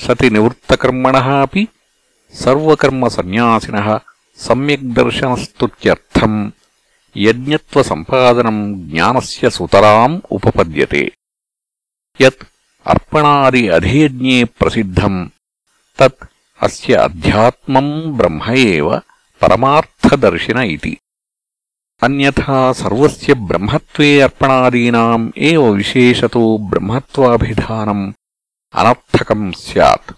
సతి 0.00 0.30
నివృత్తకర్మణ 0.30 1.16
అపి 1.16 1.68
సర్వకర్మసన్యాసినః 2.34 4.11
సమ్యగ్దర్శనస్తుత్యర్థం 4.38 6.32
యజ్ఞత్వసంపాదనం 7.16 8.58
జ్ఞానస్య 8.84 9.48
సుతరాం 9.50 10.12
ఉపపద్యతే 10.32 11.02
యత్ 12.20 12.44
అర్పణాది 12.86 13.62
అధేజ్ఞే 13.68 14.38
ప్రసిద్ధం 14.60 15.14
తత్ 15.98 16.24
అస్య 16.60 16.94
అధ్యాత్మం 17.00 17.86
బ్రహ్మ 18.16 18.44
ఏవ 18.68 18.88
పరమార్థదర్శిన 19.42 20.58
ఇది 20.70 20.94
అన్యథా 22.02 22.58
సర్వస్య 22.72 23.32
బ్రహ్మత్వే 23.42 24.10
అర్పణాదీనాం 24.22 25.22
ఏవ 25.50 25.62
విశేషతో 25.74 26.42
బ్రహ్మత్వాభిధానం 26.70 28.00
అనర్థకం 28.74 29.42
స్యాత్ 29.62 30.10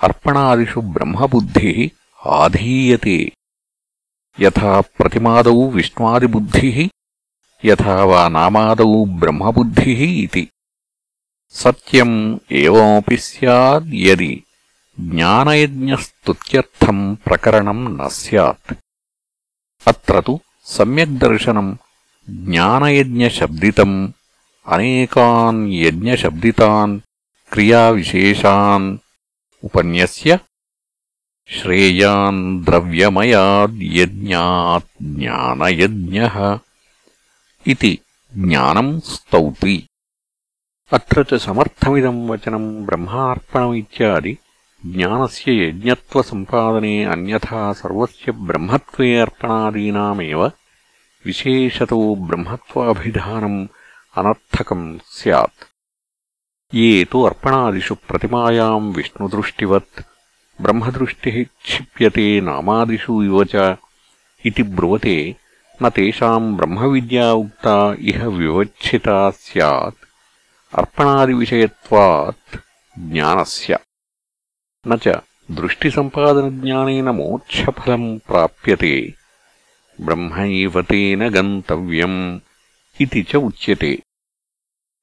అర్పణాదిషు 0.00 0.80
బ్రహ్మబుద్ధిः 0.94 1.78
ఆధీయతే 2.36 3.18
యథా 4.38 4.72
ప్రతిమాదౌ 4.96 5.58
విష్ణ్వాదిబుద్ధిः 5.76 6.76
యథా 7.64 7.96
వా 8.10 8.22
నామాదౌ 8.34 8.90
బ్రహ్మబుద్ధిः 9.20 10.00
ఇతి 10.24 10.44
సత్యం 11.54 12.40
ఏవమపి 12.52 13.16
సద్ది 13.16 14.44
జ్ఞానయజ్ఞస్తుత్యర్థం 14.98 17.14
ప్రకరణం 17.14 17.96
న 17.96 18.08
స్యాత్. 18.08 18.72
అత్ర 19.86 20.22
సమ్యగ్దర్శనం 20.66 21.78
జ్ఞానయజ్ఞశబ్దితం 22.28 24.14
అనేకాన్ 24.66 25.72
యజ్ఞశబ్దితాన్ 25.72 27.00
క్రియావిశేషాన్ 27.52 28.98
ఉపన్యస్య 29.64 30.38
శ్రేయాన్ 31.48 32.64
ద్రవ్యమయాద్యజ్ఞాత్ 32.64 34.90
ఇది 37.66 38.00
జ్ఞానం 38.32 39.00
స్తౌతి 39.00 39.88
अत्र 40.96 41.22
च 41.30 41.34
समर्थमिदम् 41.44 42.28
वचनम् 42.28 42.68
ब्रह्मार्पणमित्यादि 42.86 44.32
ज्ञानस्य 44.92 45.52
यज्ञत्वसम्पादने 45.56 46.92
अन्यथा 47.14 47.60
सर्वस्य 47.80 48.32
ब्रह्मत्वे 48.50 49.08
अर्पणादीनामेव 49.24 50.44
विशेषतो 51.26 51.98
ब्रह्मत्वाभिधानम् 52.30 53.60
अनर्थकम् 54.18 54.86
स्यात्। 55.18 55.66
ये 56.80 57.04
तु 57.12 57.22
अर्पणादिषु 57.30 57.94
प्रतिमायाम् 58.08 58.92
विष्णुदृष्टिवत् 58.96 60.02
ब्रह्मदृष्टिः 60.62 61.42
क्षिप्यते 61.44 62.28
नामादिषु 62.48 63.22
इव 63.28 63.44
च 63.54 63.76
इति 64.46 64.62
ब्रुवते 64.76 65.18
न 65.82 65.90
तेषाम् 65.96 66.54
ब्रह्मविद्या 66.56 67.32
उक्ता 67.44 67.78
इह 68.10 68.26
विवक्षिता 68.40 69.18
स्यात् 69.44 70.07
అర్పణాదివిషయత్వాత్ 70.76 72.60
జ్ఞానస్య. 72.98 73.78
నచ 74.86 75.12
దృష్టిసంపాదనజ్ఞానేన 75.50 77.10
మోక్షఫలం 77.10 78.20
ప్రాప్యతే. 78.28 79.14
బ్రహ్మైవ 80.00 80.82
తేన 80.82 81.28
గంతవ్యम् 81.28 82.38
ఇది 83.00 83.26
చ 83.32 83.36
ఉచ్యతే. 83.36 83.98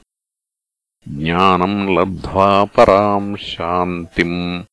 ज्ञानम् 1.07 1.97
लब्ध्वा 1.97 2.65
पराम् 2.65 3.37
शान्तिम्। 3.37 4.63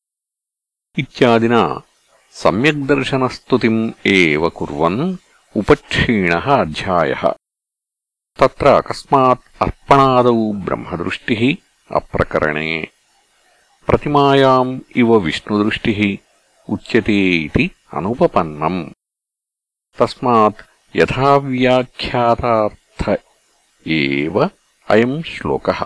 इत्यादिना 0.99 1.81
सम्यग्दर्शनस्तुतिम् 2.31 3.91
एव 4.05 4.49
कुर्वन् 4.49 5.17
उपक्षीणः 5.57 6.39
अध्यायः। 6.39 7.33
तत्र 8.39 8.67
अकस्मात् 8.67 9.61
अर्पणादौ 9.61 10.53
ब्रह्मदृष्टिः 10.53 11.55
अप्रकरणे 11.95 12.87
प्रतिमायाम् 13.88 14.72
इव 15.02 15.10
विष्णुदृष्टिः 15.26 16.00
उच्यते 16.74 17.18
इति 17.44 17.64
अनुपपन्नम् 17.98 18.80
तस्मात् 19.98 20.64
यथाव्याख्यातार्थ 20.96 23.02
एव 23.98 24.36
अयम् 24.88 25.22
श्लोकः 25.32 25.80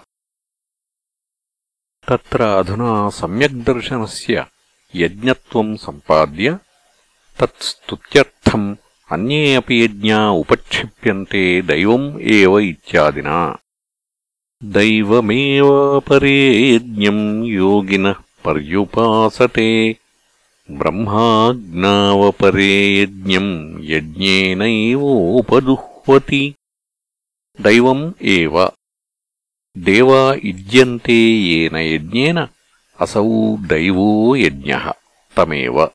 तत्र 2.09 2.41
अधुना 2.61 2.93
सम्यग्दर्शनस्य 3.21 4.47
यज्ञत्वम् 4.95 5.77
सम्पाद्य 5.85 6.59
तत्स्तुत्यर्थम् 7.39 8.69
अन्ये 9.15 9.55
अपि 9.55 9.83
यज्ञा 9.83 10.19
उपक्षिप्यन्ते 10.43 11.43
दैवम् 11.71 12.07
एव 12.37 12.59
इत्यादिना 12.59 13.39
दैवमेवापरे 14.64 16.76
यज्ञम् 16.76 17.46
योगिनः 17.46 18.16
पर्युपासते। 18.46 19.96
ब्रह्माज्ञावपरे 20.72 23.02
यज्ञम् 23.02 23.78
यज्ञेनैवोपजुह्वति 23.82 26.56
दैवम् 27.62 28.14
एव। 28.22 28.72
देवा 29.78 30.36
युज्यन्ते 30.46 31.14
येन 31.14 31.76
यज्ञेन 31.76 32.48
असौ 33.00 33.58
दैवो 33.58 34.36
यज्ञः 34.36 34.94
तमेव। 35.38 35.92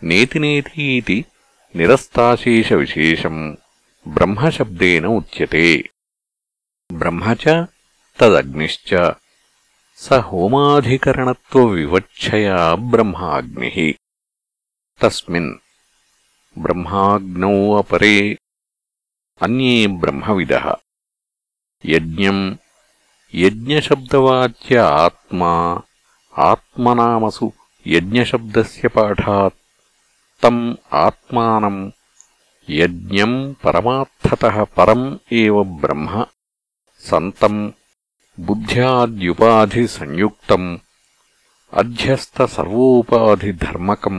नेतिनेतीति 0.03 1.25
निरस्ताशेषविशेषम्। 1.77 3.57
ब्रह्मशब्देन 4.09 5.05
उच्यते। 5.05 5.91
ब्रह्म 6.93 7.35
च 7.35 7.67
तदग्निश्च। 8.21 9.15
स 9.97 10.13
होमाधिकरणत्वविवक्षया 10.13 12.75
ब्रह्माग्निः। 12.75 13.95
तस्मिन् 15.01 15.64
బ్రహ్మాగ్నౌ 16.57 17.79
అపరే 17.79 18.37
అన్యే 19.41 19.87
బ్రహ్మవిద 20.01 20.55
యజ్ఞం 21.85 22.59
యజ్ఞశబ్దవాచ్య 23.35 24.77
ఆత్మా 24.99 25.83
ఆత్మనామసు 26.35 27.49
యజ్ఞశబ్దస్య 27.87 28.89
పాఠాత్ 28.89 29.59
తమ్ 30.43 30.77
ఆత్మానం 31.03 31.93
యజ్ఞం 32.69 33.55
పరమార్థతః 33.65 34.65
పరం 34.77 35.21
ఏ 35.33 35.45
బ్రహ్మ 35.77 36.27
సంతం 37.05 37.75
బుద్ధ్యాద్యుపాధి 38.39 38.39
బుద్ధ్యాద్యుపాధిసంయుక్తం 38.39 40.65
అధ్యస్తసర్వోపాధిధర్మకం 41.73 44.19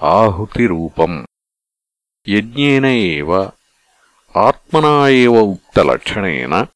ఆహుతిరూపం 0.00 1.14
యజ్ఞేన 2.28 2.86
ఆత్మనా 4.36 5.08
ఏవ 5.08 5.40
ఉక్తలక్షణేన 5.40 6.66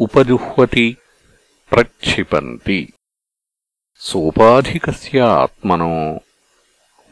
ఉపజుహ్వతి 0.00 0.96
ప్రక్షిపంతి. 1.72 2.92
సోపాధిక 4.00 5.18
ఆత్మనో 5.18 6.20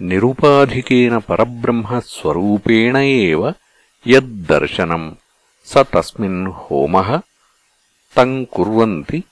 నిరుపాధికేన 0.01 1.19
పరబ్రహ్మస్వరూపేణ 1.19 2.97
యద్దర్శనం 4.09 5.17
స 5.67 5.85
తస్మిన్ 5.95 6.49
హోమః 6.49 7.21
తం 8.17 8.45
కుర్వంతి 8.45 9.25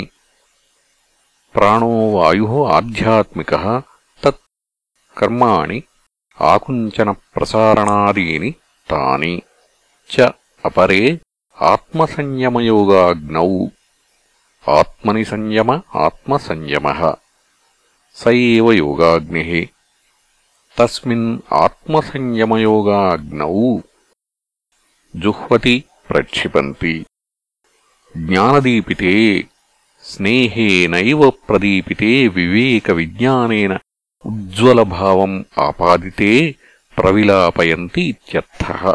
प्राणो 1.55 1.92
वायुः 2.14 2.55
आध्यात्मिकः 2.76 3.66
तत् 4.24 4.40
कर्माणि 5.20 5.78
आकुञ्चनप्रसारणादीनि 6.53 8.50
तानि 8.92 9.34
च 10.14 10.32
अपरे 10.70 11.05
आत्मसंयमयोगाग्नौ 11.72 13.53
ఆత్మని 14.70 15.26
సంయమ 15.26 15.82
ఆత్మసంయమ. 15.95 17.15
స 18.15 18.28
ఏవ 18.28 18.72
యోగాగ్ని. 18.72 19.68
తస్మిన్ 20.80 21.39
ఆత్మసంయమయోగాగ్నౌ 21.53 23.78
జుహ్వతి 25.15 25.84
ప్రక్షిపంతి. 26.09 27.05
జ్ఞానదీపితే 28.18 29.43
స్నేహేన 30.03 30.95
ప్రదీపితే 31.49 32.05
వివేక 32.05 32.91
వివేకవిజ్ఞానేన 32.91 33.78
ఉజ్జ్వలభావం 34.26 35.45
ఆపాదితే 35.57 36.55
ప్రవిలాపయంతి 36.97 38.01
ఇత్యర్థः. 38.01 38.93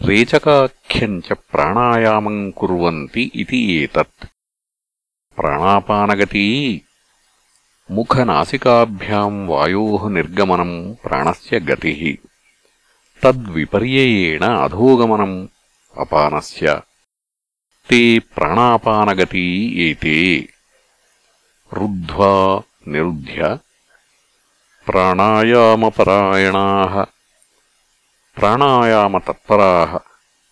रेचकाख्यम् 0.09 1.20
च 1.26 1.32
प्राणायामम् 1.53 2.53
कुर्वन्ति 2.59 3.22
इति 3.43 3.61
एतत् 3.82 4.26
प्राणापानगती 5.39 6.47
मुखनासिकाभ्याम् 7.97 9.47
वायोः 9.49 10.03
निर्गमनम् 10.14 10.76
प्राणस्य 11.05 11.61
गतिः 11.68 12.01
तद्विपर्ययेण 13.22 14.43
अधोगमनम् 14.49 15.36
अपानस्य 16.05 16.66
ते 17.89 18.01
प्राणापानगती 18.34 19.47
एते 19.89 20.18
रुद्ध्वा 21.78 22.32
निरुध्य 22.93 23.41
प्राणायामपरायणाः 24.91 25.95
प्राणायामतत्पराः 28.36 29.99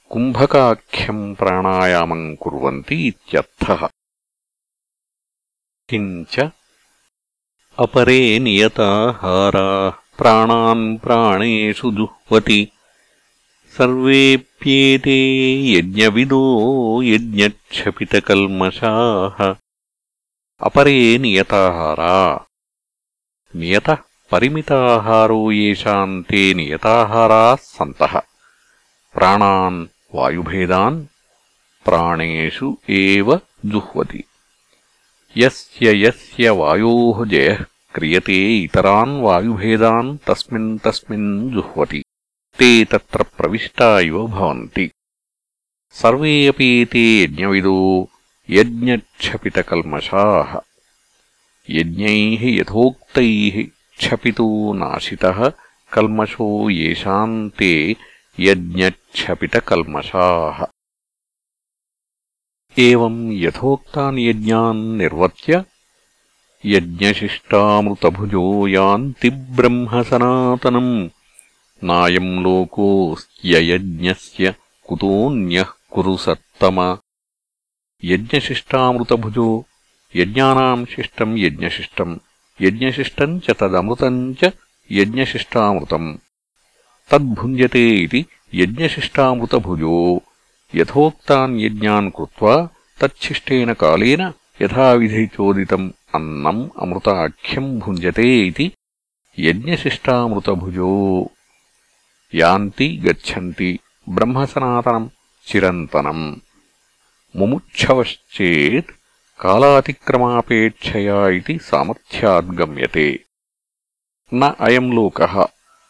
कुम्भकाख्यम् 0.09 1.36
प्राणायामम् 1.36 2.36
कुर्वन्ति 2.36 3.07
इत्यर्थः। 3.07 3.89
किञ्च 5.89 6.51
अपरे 7.79 8.39
नियताहाराः। 8.39 9.93
प्राणान् 10.17 10.97
प्राणेषु 10.97 11.91
जुह्वति 11.91 12.71
सर्वेऽप्येते 13.77 15.73
यज्ञविदो 15.73 17.03
यज्ञक्षपितकल्मषाः। 17.03 19.55
अपरे 20.59 21.17
नियताहारा। 21.17 22.45
नियतः 23.55 23.97
परिमिताहारो 24.32 25.51
येषाम् 25.51 26.23
ते 26.23 26.53
नियताहाराः 26.53 27.55
सन्तः। 27.55 28.21
प्राणान् 29.13 29.88
वायुभेदान् 30.15 31.05
प्राणेषु 31.86 32.77
एव 32.89 33.41
जुह्वति। 33.65 34.23
यस्य 35.38 36.07
यस्य 36.07 36.49
वायोः 36.49 37.25
जयः 37.25 37.65
क्रियते 37.95 38.63
इतरान् 38.63 39.21
वायुभेदान् 39.21 40.17
तस्मिन् 40.17 40.79
तस्मिन् 40.79 41.51
जुह्वति। 41.51 42.03
ते 42.59 42.86
तत्र 42.86 43.23
प्रविष्टा 43.23 43.99
इव 43.99 44.27
भवन्ति। 44.27 44.91
सर्वे 45.91 46.47
अपि 46.47 46.88
ते 46.91 47.23
यज्ञविदो 47.23 48.09
यज्ञक्षपितकल्मषाः 48.49 50.59
यज्ञैः 51.69 52.39
यथोक्तैः 52.43 53.80
क्षपितो 53.99 54.49
नाशितः 54.80 55.39
कल्मषो 55.95 56.49
येषाम् 56.70 57.51
ते 57.59 57.72
यज्ञक्षपितकल्मषाः 58.47 60.59
एवम् 62.87 63.20
यथोक्तान् 63.43 64.18
यज्ञान् 64.28 64.82
निर्वर्त्य 64.99 65.53
यज्ञशिष्टामृतभुजो 66.74 68.45
यान्ति 68.68 69.30
ब्रह्मसनातनम् 69.57 70.93
नायम् 71.89 72.30
लोकोऽस्त्ययज्ञस्य 72.45 74.55
कुतोऽन्यः 74.89 75.70
कुरु 75.95 76.14
सत्तम 76.26 76.78
यज्ञशिष्टामृतभुजो 78.11 79.49
यज्ञानाम् 80.20 80.89
शिष्टम् 80.95 81.39
यज्ञशिष्टम् 81.45 82.14
యజ్ఞశిష్టం 82.62 83.38
చ 83.38 83.51
తదమృతం 83.51 84.36
యజ్ఞశిష్టామృతం. 84.91 86.20
తద్భుంజతే 87.12 88.09
యజ్ఞశిష్టామృతభుజో. 88.55 90.22
యథోక్తాన్ 90.76 91.62
యజ్ఞాన్ 91.62 92.12
కృత్వా 92.12 92.68
తచ్ఛిష్టేన 93.01 93.72
యథావిధి 94.62 95.26
చోదితం 95.26 95.93
అన్నం 96.16 96.72
అమృతాఖ్యం 96.82 97.80
భుంజతే 97.80 98.49
యజ్ఞశిష్టామృతభుజో. 99.39 101.26
యాంతి 102.36 103.01
గచ్చంతి 103.05 103.80
బ్రహ్మసనాతనం 104.09 105.09
చిరంతనం. 105.45 106.41
ముముక్షవశ్చేత్ 107.36 108.91
కాలాతిక్రమాపేక్షయా 109.42 111.28
ఇది 111.28 111.60
సామర్థ్యాద్గమ్యతే. 111.64 113.20
న 114.34 114.56
అయం 114.62 114.96
లోక 114.96 115.48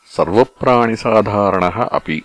సర్వప్రాణిసాధారణ 0.08 1.66
అపి. 1.93 2.24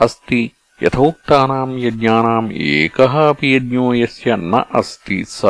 అస్తి 0.00 0.52
యథోక్తానాం 0.82 1.78
యజ్ఞానాం 1.78 2.52
ఏకः 2.52 3.14
अपि 3.32 3.56
యజ్ఞో 3.56 3.94
యస్య 3.94 4.36
న 4.36 4.64
అస్తి 4.74 5.24
స 5.28 5.44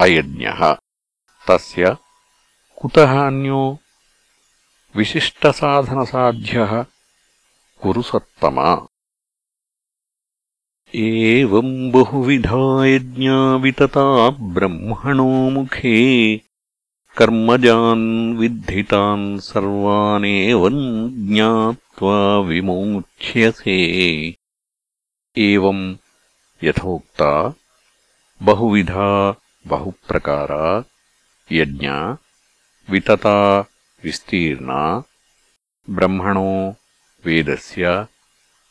అయజ్ఞః. 0.00 0.76
తస్య 1.48 1.96
కుతః 2.76 3.12
అన్యో 3.18 3.78
విశిష్టసాధనసాధ్యः 4.96 6.84
కురు 7.80 8.00
సత్తమా 8.00 8.86
एवम् 10.94 11.92
बहुविधा 11.92 12.86
यज्ञा 12.86 13.56
वितता 13.56 14.30
ब्रह्मणो 14.30 15.50
मुखे। 15.50 16.36
कर्मजान् 17.16 18.36
विद्धितान् 18.38 19.40
सर्वानेवम् 19.40 21.10
ज्ञात्वा 21.28 22.38
विमोक्ष्यसे। 22.38 23.76
एवम् 25.38 25.94
यथोक्ता 26.64 27.54
बहुविधा 28.42 29.34
बहुप्रकारा 29.66 30.84
यज्ञा 31.52 32.18
वितता 32.90 33.60
विस्तीर्णा 34.04 35.02
ब्रह्मणो 35.90 36.74
वेदस्य 37.26 38.06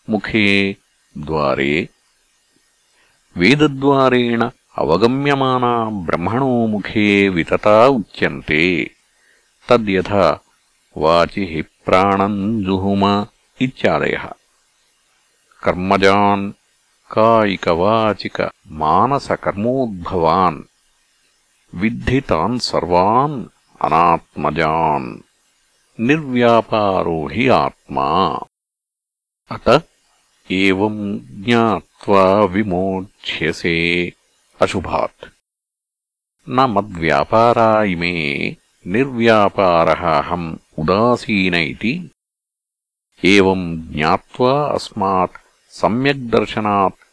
मुखे 0.09 0.75
द्वारे 1.17 1.89
వేదద్వారేణ 3.37 4.49
అవగమ్యమానా 4.77 5.89
బ్రహ్మణో 5.89 6.65
ముఖే 6.65 7.29
వితతా 7.29 7.89
ఉచ్యంతే. 7.89 8.91
తద్యథా 9.69 10.39
వాచి 10.97 11.61
ప్రాణం 11.61 12.63
జుహుమ 12.63 13.25
ఇత్యాదయ. 13.61 14.17
కర్మజాన్ 15.63 16.53
కాయికవాచిక 17.11 18.49
మానసకర్మోద్భవాన్ 18.67 20.63
విద్ధి 21.73 22.19
తాన్ 22.19 22.59
సర్వాన్ 22.59 23.45
అనాత్మజాన్ 23.83 25.17
నిర్వ్యాపారో 25.99 27.27
హి 27.27 27.49
ఆత్మా. 27.49 28.39
అత 29.51 29.81
ఏం 30.51 31.19
జ్ఞాత్ 31.31 31.86
ज्ञात्वा 31.96 32.24
विमोक्ष्यसे 32.52 33.76
अशुभात् 34.62 35.26
न 36.46 36.60
मद्व्यापारा 36.70 37.68
इमे 37.92 38.16
निर्व्यापारः 38.94 40.02
अहम् 40.10 40.48
उदासीन 40.82 41.54
इति 41.54 41.94
एवम् 43.34 43.64
ज्ञात्वा 43.92 44.52
अस्मात् 44.74 45.40
सम्यग्दर्शनात् 45.80 47.06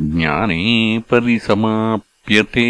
ज्ञाने 0.00 1.02
परिसमाप्यते 1.10 2.68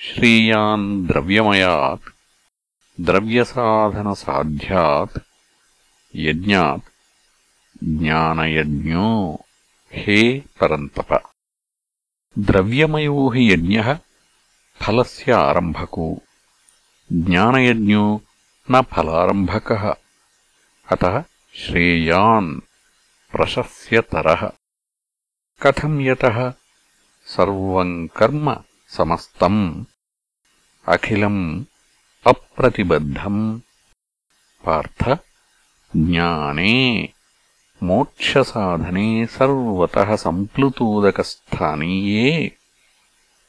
श्रेयान् 0.00 1.06
द्रव्यमयात् 1.06 2.10
द्रव्यसाधनसाध्यात् 3.00 5.18
यज्ञात् 6.16 6.90
ज्ञानयज्ञो 7.84 9.44
हे 9.92 10.40
परन्तप। 10.40 11.32
द्रव्यमयो 12.38 13.28
हि 13.28 13.52
यज्ञः 13.52 13.98
फलस्य 14.82 15.32
आरम्भको 15.32 16.22
ज्ञानयज्ञो 17.12 18.20
न 18.70 18.82
फलारम्भकः। 18.82 19.94
अतः 20.92 21.24
श्रेयान् 21.54 22.60
प्रशस्यतरः 23.32 24.50
कथम् 25.62 26.00
यतः? 26.00 26.52
सर्वम् 27.26 28.08
कर्म 28.08 28.56
समस्तम् 28.88 29.84
అఖిలం 30.86 31.36
అప్రతిబద్ధం 32.26 33.36
పార్థ 34.64 35.04
జ్ఞానే 35.92 36.74
మోక్షసాధనే 37.82 39.08
సర్వత 39.34 40.16
సంప్లుతోదకస్థానీయే 40.24 42.26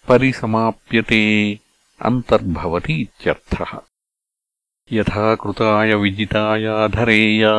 పరిసమాప్యతే 0.07 1.23
అంతర్భవతి 2.01 2.93
ఇత్యర్థः 3.01 3.71
యథాకృతాయ 4.91 5.91
విజితాయాధరేయా 6.01 7.51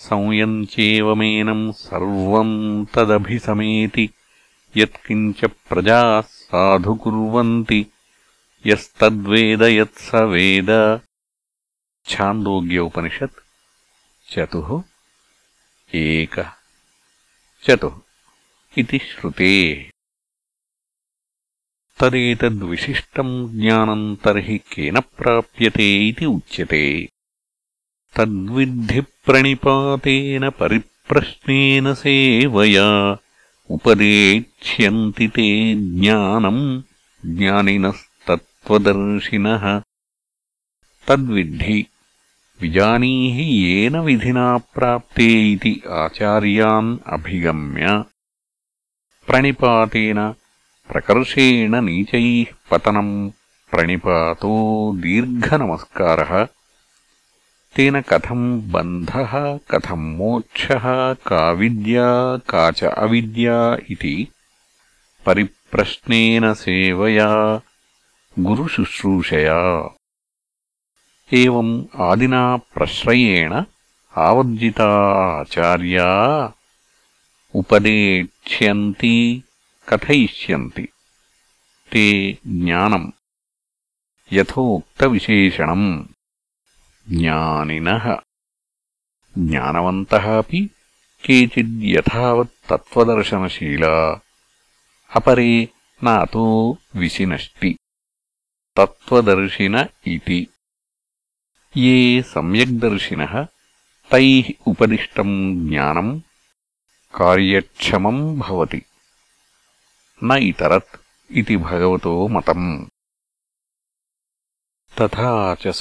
సంయంచేవమేనం 0.00 1.60
సర్వం 1.82 2.50
తదభిసమేతి 2.94 4.06
యత్కించ 4.74 5.46
ప్రజా 5.70 6.00
సాధు 6.42 6.94
కుర్వంతి 7.02 7.80
यस्तद्वेद 8.66 9.62
यत्स 9.62 10.14
वेद 10.14 11.00
छान्दोग्य 12.06 12.78
उपनिषत् 12.78 13.44
चतुः। 14.32 14.82
एकः। 15.94 16.50
चतुः। 17.64 18.00
इति 18.78 18.98
श्रुतेः। 18.98 19.90
तदेतद्विशिष्टम् 21.98 23.60
ज्ञानम् 23.60 24.16
तर्हि 24.16 24.58
केन 24.58 25.00
प्राप्यते 25.00 26.08
इति 26.08 26.24
उच्यते। 26.24 27.08
तद्विद्धिप्रणिपातेन 28.16 30.50
परिप्रश्नेन 30.50 31.94
सेवया 31.94 33.18
उपदेक्ष्यन्ति 33.70 35.28
ते 35.28 35.74
ज्ञानम् 35.74 36.82
ज्ञानिनस्तत्त्वदर्शिनः 38.66 39.82
तद्विद्धि। 41.08 41.86
विजानीहि 42.60 43.44
येन 43.64 43.96
विधिना 43.96 44.58
प्राप्ते 44.58 45.52
इति 45.52 45.82
आचार्यान् 45.90 46.98
अभिगम्य 47.06 47.86
प्रणिपातेन 49.26 50.32
प्रकर्षेण 50.92 51.74
नीचैः 51.80 52.54
पतनम् 52.70 53.30
प्रणिपातो 53.70 54.52
दीर्घनमस्कारः। 54.96 56.46
तेन 57.76 58.00
कथम् 58.00 58.70
बन्धः 58.70 59.58
कथम् 59.70 60.16
मोक्षः 60.16 61.14
का 61.14 61.50
विद्या 61.50 62.36
का 62.36 62.70
च 62.70 62.84
अविद्या 62.84 63.76
इति 63.90 64.28
परिप्रश्नेन 65.26 66.54
सेवया 66.54 67.60
गुरुशुश्रूषया 68.45 69.57
एवम् 71.39 71.73
आदिना 72.07 72.43
प्रश्रयेण 72.73 73.53
आवर्जिता 74.27 74.87
आचार्या 75.39 76.07
उपदेक्ष्यन्ति 77.59 79.15
कथयिष्यन्ति 79.89 80.85
ते 81.91 82.05
ज्ञानम् 82.47 83.11
यथोक्तविशेषणम् 84.31 85.87
ज्ञानिनः 87.19 88.05
ज्ञानवन्तः 89.35 90.27
अपि 90.37 90.61
केचिद्यथावत् 91.25 92.57
तत्त्वदर्शनशीला 92.69 93.95
अपरे 95.17 95.51
न 96.03 96.17
अतो 96.25 96.47
विशिनष्टि 97.01 97.75
తత్వదర్శిన 98.78 99.76
ఇది 100.06 100.40
ఏ 101.74 101.96
సమ్యగ్దర్శిన 102.30 103.22
తై 104.10 104.26
ఉపదిష్టం 104.66 105.30
జ్ఞానం 105.62 106.08
కార్యక్షమం 107.14 108.18
భవతి 108.38 108.80
న 110.20 110.38
ఇతరత్ 110.44 110.94
ఇది 111.30 111.56
భగవతో 111.64 112.14
మతం 112.26 112.62
తథా 114.94 115.30
చ 115.62 115.74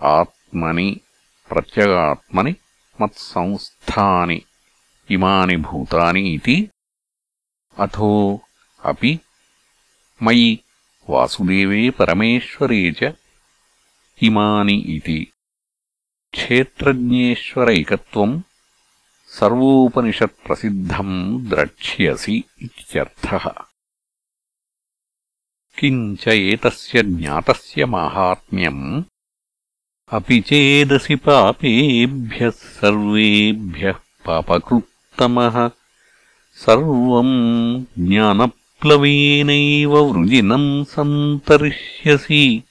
आत्मनि 0.00 0.90
प्रत्यगात्मनि 1.50 2.54
मत्संस्थानि 2.98 4.40
इमानि 5.08 5.56
भूतानि 5.68 6.22
इति 6.34 6.56
अथो 7.76 8.12
अपि 8.80 9.18
मयि 10.20 10.58
वासुदेवे 11.08 11.88
परमेश्वरे 11.98 12.82
च 13.00 13.12
इमानि 14.21 14.73
इति। 14.73 15.31
क्षेत्रज्ञेश्वरैकत्वम् 16.31 18.41
सर्वोपनिषत्प्रसिद्धम् 19.27 21.45
द्रक्ष्यसि 21.45 22.43
इत्यर्थः। 22.61 23.51
किञ्च 25.79 26.27
एतस्य 26.27 27.03
ज्ञातस्य 27.03 27.85
माहात्म्यम् 27.85 29.03
अपि 30.11 30.41
चेदसि 30.41 31.15
पापेभ्यः 31.15 32.49
सर्वेभ्यः 32.49 33.95
पापकृत्तमः। 34.25 35.71
सर्वम् 36.53 37.85
ज्ञानप्लवेनैव 37.99 39.97
वृजिनम् 39.97 40.85
सन्तरिष्यसि 40.85 42.63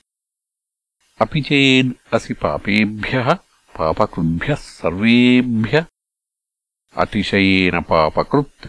अपि 1.22 1.42
चेद् 1.48 1.94
असि 2.16 2.34
पापेभ्यः 2.42 3.34
पापकृद्भ्यः 3.78 4.62
सर्वेभ्य 4.62 5.86
अतिशयेन 7.04 7.80
पापकृत् 7.90 8.68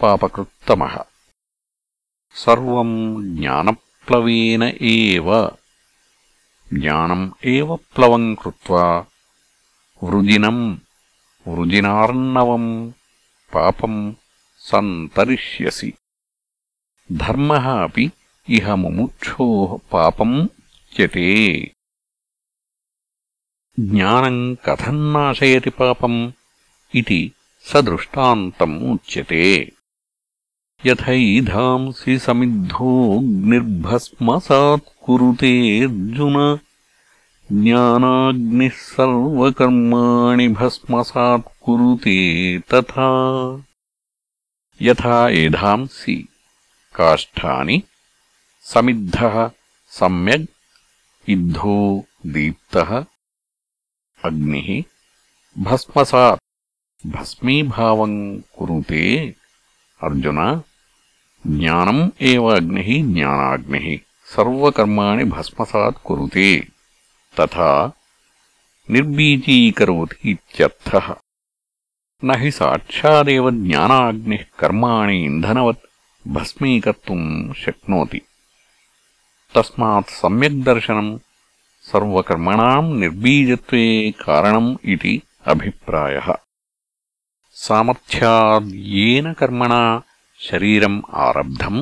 पापकृत्तमः 0.00 0.96
सर्वम् 2.44 2.96
ज्ञानप्लवेन 3.38 4.62
एव 4.62 5.28
ज्ञानम् 6.80 7.28
एव 7.54 7.74
प्लवम् 7.94 8.34
कृत्वा 8.42 8.84
वृजिनम् 10.02 10.64
वृजिनार्णवम् 11.48 12.70
पापम् 13.54 14.00
सन्तरिष्यसि 14.70 15.92
धर्मः 17.22 17.66
अपि 17.72 18.10
इह 18.56 18.74
मुमुक्षोः 18.82 19.76
पापम् 19.92 20.36
उच्यते। 20.93 21.71
ज्ञानम् 23.79 24.55
कथम् 24.65 25.13
नाशयति 25.13 25.69
पापम् 25.69 26.31
इति 26.95 27.31
स 27.61 27.75
दृष्टान्तम् 27.75 28.93
उच्यते। 28.93 29.71
यथैधांसि 30.85 32.19
समिद्धोऽग्निर्भस्मसात् 32.19 35.05
कुरुते 35.05 35.79
अर्जुन। 35.79 36.59
ज्ञानाग्निः 37.63 38.69
सर्वकर्माणि 38.69 40.47
भस्मसात् 40.47 41.61
कुरुते 41.61 42.59
तथा। 42.59 43.63
यथा 44.81 45.29
एधांसि 45.29 46.27
काष्ठानि 46.95 47.83
समिद्धः 48.61 49.51
सम्यग् 49.87 50.47
इद्धो 51.29 52.05
दीप्तः 52.25 53.05
अग्निः 54.25 54.83
भस्मसात्। 55.63 56.39
भस्मीभावम् 57.07 58.41
कुरुते 58.57 59.35
अर्जुन, 60.03 60.63
ज्ञानम् 61.47 62.09
एव 62.21 62.45
अग्निः, 62.45 63.13
ज्ञानाग्निः। 63.13 63.97
सर्वकर्माणि 64.35 65.23
भस्मसात् 65.23 66.03
कुरुते। 66.03 66.67
तथा 67.39 67.93
निर्बीजीकरोति 68.91 70.31
इत्यर्थः। 70.31 71.15
न 72.23 72.39
हि 72.39 72.51
साक्षादेव 72.51 73.51
ज्ञानाग्निः 73.51 74.45
कर्माणि 74.59 75.25
इन्धनवत् 75.25 75.77
भस्मीकर्तुम् 76.27 77.53
शक्नोति। 77.53 78.21
తస్మాత్ 79.55 80.09
సమ్యగ్దర్శనం 80.09 81.07
సర్వకర్మణాం 81.85 82.99
నిర్బీజత్వే 82.99 84.11
కారణం 84.11 84.77
ఇది 84.83 85.13
అభిప్రాయ. 85.47 86.17
సామర్థ్యాద్యేన 87.55 89.31
కర్మణ 89.31 90.01
శరీరం 90.39 91.03
ఆరబ్ధం 91.13 91.75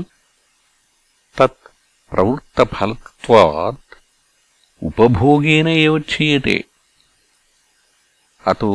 తత్ 1.38 1.64
ప్రవృత్తఫల 2.12 2.92
ఉపభోగేన 4.82 5.68
క్షీయతే 6.00 6.58
అతో 8.48 8.72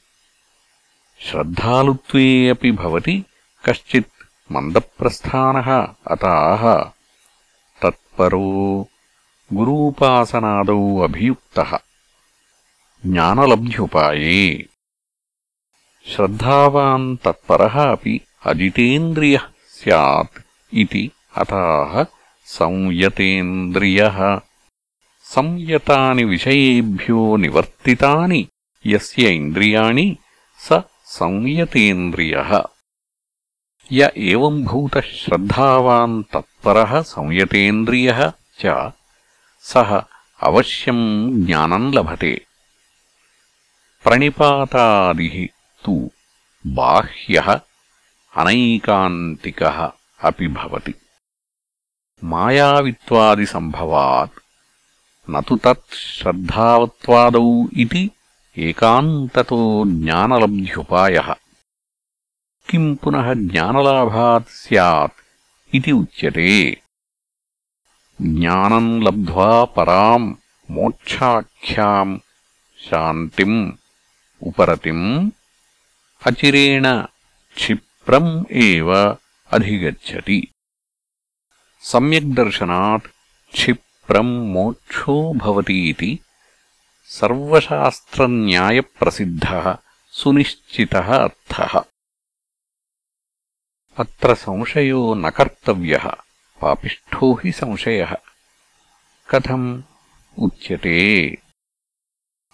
श्रद्धालुत्वे 1.19 2.49
अपि 2.49 2.72
भवति 2.72 3.23
కశ్చిత్ 3.65 4.11
మందప్రస్థానः 4.49 5.69
అతాహ 6.13 6.63
తత్పరో 7.81 8.47
గురూపాసనాదౌ 9.51 10.77
అభియుక్తः 11.07 11.71
జ్ఞానలబ్ధ్యుపాయే 13.03 14.43
శ్రద్ధావాన్ 16.05 17.07
తత్పరः 17.25 17.75
అపి 17.93 18.15
అజితేంద్రియः 18.51 19.45
స్యాత్ 19.77 20.37
ఇది 20.71 21.03
అతాహ 21.37 21.93
సంయతేంద్రియः 22.47 24.17
సంయతాని 25.27 26.23
విషయేభ్యో 26.33 27.21
నివర్తితాని 27.43 28.41
యస్య 28.85 29.25
ఇంద్రియాణి 29.39 30.07
స 30.61 30.77
సంయతేంద్రియः 31.17 32.51
य 33.93 34.09
एवम्भूतः 34.32 35.06
श्रद्धावान् 35.20 36.22
तत्परः 36.32 36.93
संयतेन्द्रियः 37.12 38.20
च 38.60 38.62
सः 39.70 39.90
अवश्यम् 40.48 41.02
ज्ञानम् 41.47 41.93
लभते 41.94 42.32
प्रणिपातादिः 44.05 45.35
तु 45.85 45.94
बाह्यः 46.78 47.48
अनैकान्तिकः 48.43 49.78
अपि 50.31 50.47
भवति 50.60 50.94
मायावित्वादिसम्भवात् 52.32 54.40
न 55.31 55.32
तु 55.48 55.55
तत् 55.66 56.01
श्रद्धावत्वादौ 56.06 57.47
इति 57.85 58.05
एकान्ततो 58.68 59.60
ज्ञानलब्ध्युपायः 60.05 61.28
किम् 62.70 62.94
पुनः 63.02 63.28
ज्ञानलाभात् 63.35 64.51
स्यात् 64.56 65.22
इति 65.77 65.93
उच्यते 65.93 66.51
ज्ञानम् 68.22 69.02
लब्ध्वा 69.05 69.48
पराम् 69.77 70.27
मोक्षाख्याम् 70.77 72.12
शान्तिम् 72.86 73.56
उपरतिम् 74.48 75.06
अचिरेण 76.31 76.86
क्षिप्रम् 77.56 78.31
एव 78.64 78.89
अधिगच्छति 79.56 80.40
सम्यग्दर्शनात् 81.93 83.12
क्षिप्रम् 83.55 84.35
मोक्षो 84.55 85.16
भवतीति 85.44 86.12
सर्वशास्त्रन्यायप्रसिद्धः 87.18 89.66
सुनिश्चितः 90.20 91.09
अर्थः 91.24 91.72
अत्र 93.97 94.35
संशयो 94.35 95.13
न 95.13 95.30
कर्तव्यः। 95.30 96.11
पापिष्ठो 96.61 97.34
हि 97.34 97.51
संशयः। 97.51 98.15
कथम्? 99.30 99.81
उच्यते। 100.39 101.38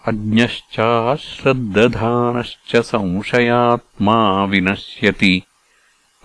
अज्ञश्चाश्रद्दधानश्च 0.05 2.75
संशयात्मा 2.75 4.45
विनश्यति। 4.45 5.43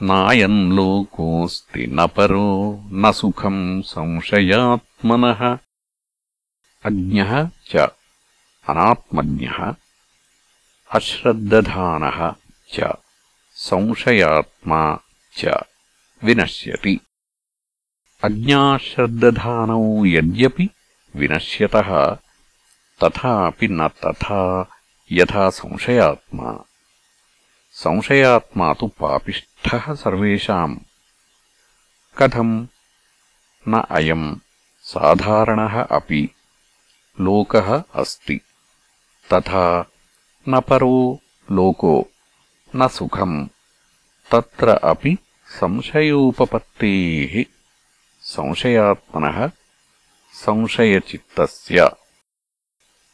नायम् 0.03 0.73
लोकोऽस्ति 0.73 1.87
न 1.87 2.07
परो 2.07 2.85
न 2.93 3.13
सुखम् 3.13 3.83
संशयात्मनः। 3.83 5.59
अज्ञः 6.85 7.51
च 7.67 7.89
अनात्मज्ञः। 8.69 9.75
अश्रद्दधानः 10.91 12.35
च 12.73 12.93
संशयात्मा 13.55 14.99
च 15.37 15.45
विनश्यति। 16.25 17.01
अज्ञाश्रद्दधानौ 18.25 20.05
यद्यपि 20.05 20.71
विनश्यतः, 21.17 22.15
तथापि 23.05 23.69
न 23.69 23.89
तथा 23.89 24.71
यथा 25.13 25.51
संशयात्मा। 25.51 26.65
संशयात्मा 27.73 28.75
तु 28.75 28.87
पापिष्ठः 28.87 29.95
सर्वेषाम्। 29.95 30.79
कथम्? 32.19 32.67
न 33.69 33.87
अयम् 33.91 34.37
साधारणः 34.83 35.83
अपि 35.83 36.31
लोकः 37.21 37.83
अस्ति। 37.95 38.41
तथा 39.33 39.91
न 40.49 40.61
परो 40.61 41.21
लोको 41.53 42.09
न 42.77 42.89
सुखम्। 42.89 43.49
तत्र 44.33 44.69
अपि 44.69 45.19
संशयोपपत्तेः। 45.49 47.45
संशयात्मनः 48.21 49.51
संशयचित्तस्य। 50.33 51.91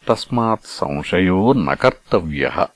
तस्मात् 0.08 0.60
संशयो 0.60 1.52
न 1.52 1.74
कर्तव्यः। 1.74 2.66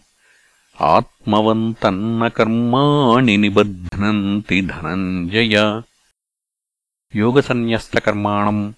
आत्मवन्तन्न 0.81 2.29
कर्माणि 2.29 3.37
निबध्नन्ति 3.37 4.61
धनञ्जय। 4.61 5.83
योगसन्न्यस्तकर्माणम् 7.15 8.73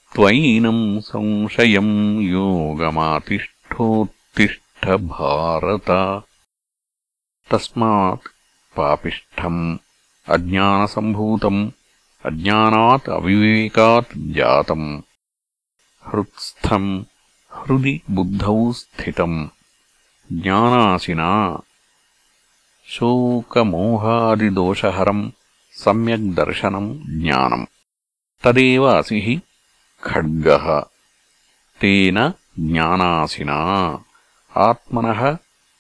छित्त्वैनम् 0.08 1.02
संशयम् 1.02 2.22
योगमातिष्ठोत्तिष्ठ 2.22 4.88
भारत 4.88 6.22
तस्मात् 7.52 8.28
पापिष्ठम् 8.78 9.78
अज्ञानसम्भूतम् 10.28 11.72
अज्ञानात् 12.26 13.10
अविवेकात् 13.10 14.18
जातम्। 14.18 15.02
हृत्स्थम् 16.08 17.04
हृदि 17.56 18.02
बुद्धौ 18.12 18.74
स्थितम्। 18.74 19.48
ज्ञानासिना 20.32 21.62
शोकमोहादिदोषहरम् 22.86 25.32
सम्यग्दर्शनम् 25.72 27.22
ज्ञानम्। 27.22 27.66
तदेव 28.44 28.86
असि 28.86 29.22
हि 29.22 29.42
ఖడ్గः 30.04 30.66
తేన 31.82 32.18
జ్ఞానాసినా 32.66 33.58
ఆత్మనః 34.54 35.22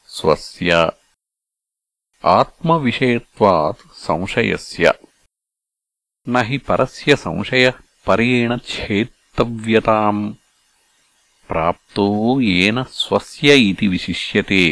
స్వస్య 0.09 0.71
ఆత్మవిషయత్వాత్ 2.23 3.83
సంశయస్య 4.03 4.85
నహి 6.27 6.57
పరస్య 6.67 7.15
సంశయ 7.25 7.65
పరేణ 8.07 8.53
ఛేత్తవ్యతాం 8.69 10.17
ప్రాప్తో 11.49 12.07
ఏన 12.55 12.79
స్వస్య 12.99 13.51
ఇతి 13.67 13.87
విశిష్యతే 13.87 14.63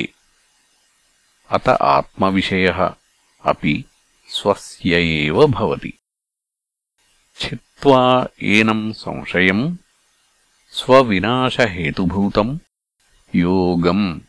అత 1.50 1.68
ఆత్మవిషయ 1.90 2.68
అపి 3.44 3.76
స్వస్య 4.30 4.92
ఏవ 5.20 5.46
భవతి 5.56 5.92
भवति 7.85 7.85
छित्त्वा 7.85 8.27
एनम् 8.43 8.93
संशयम् 8.93 9.77
स्वविनाशहेतुभूतम् 10.73 12.59
योगम् 13.37 14.21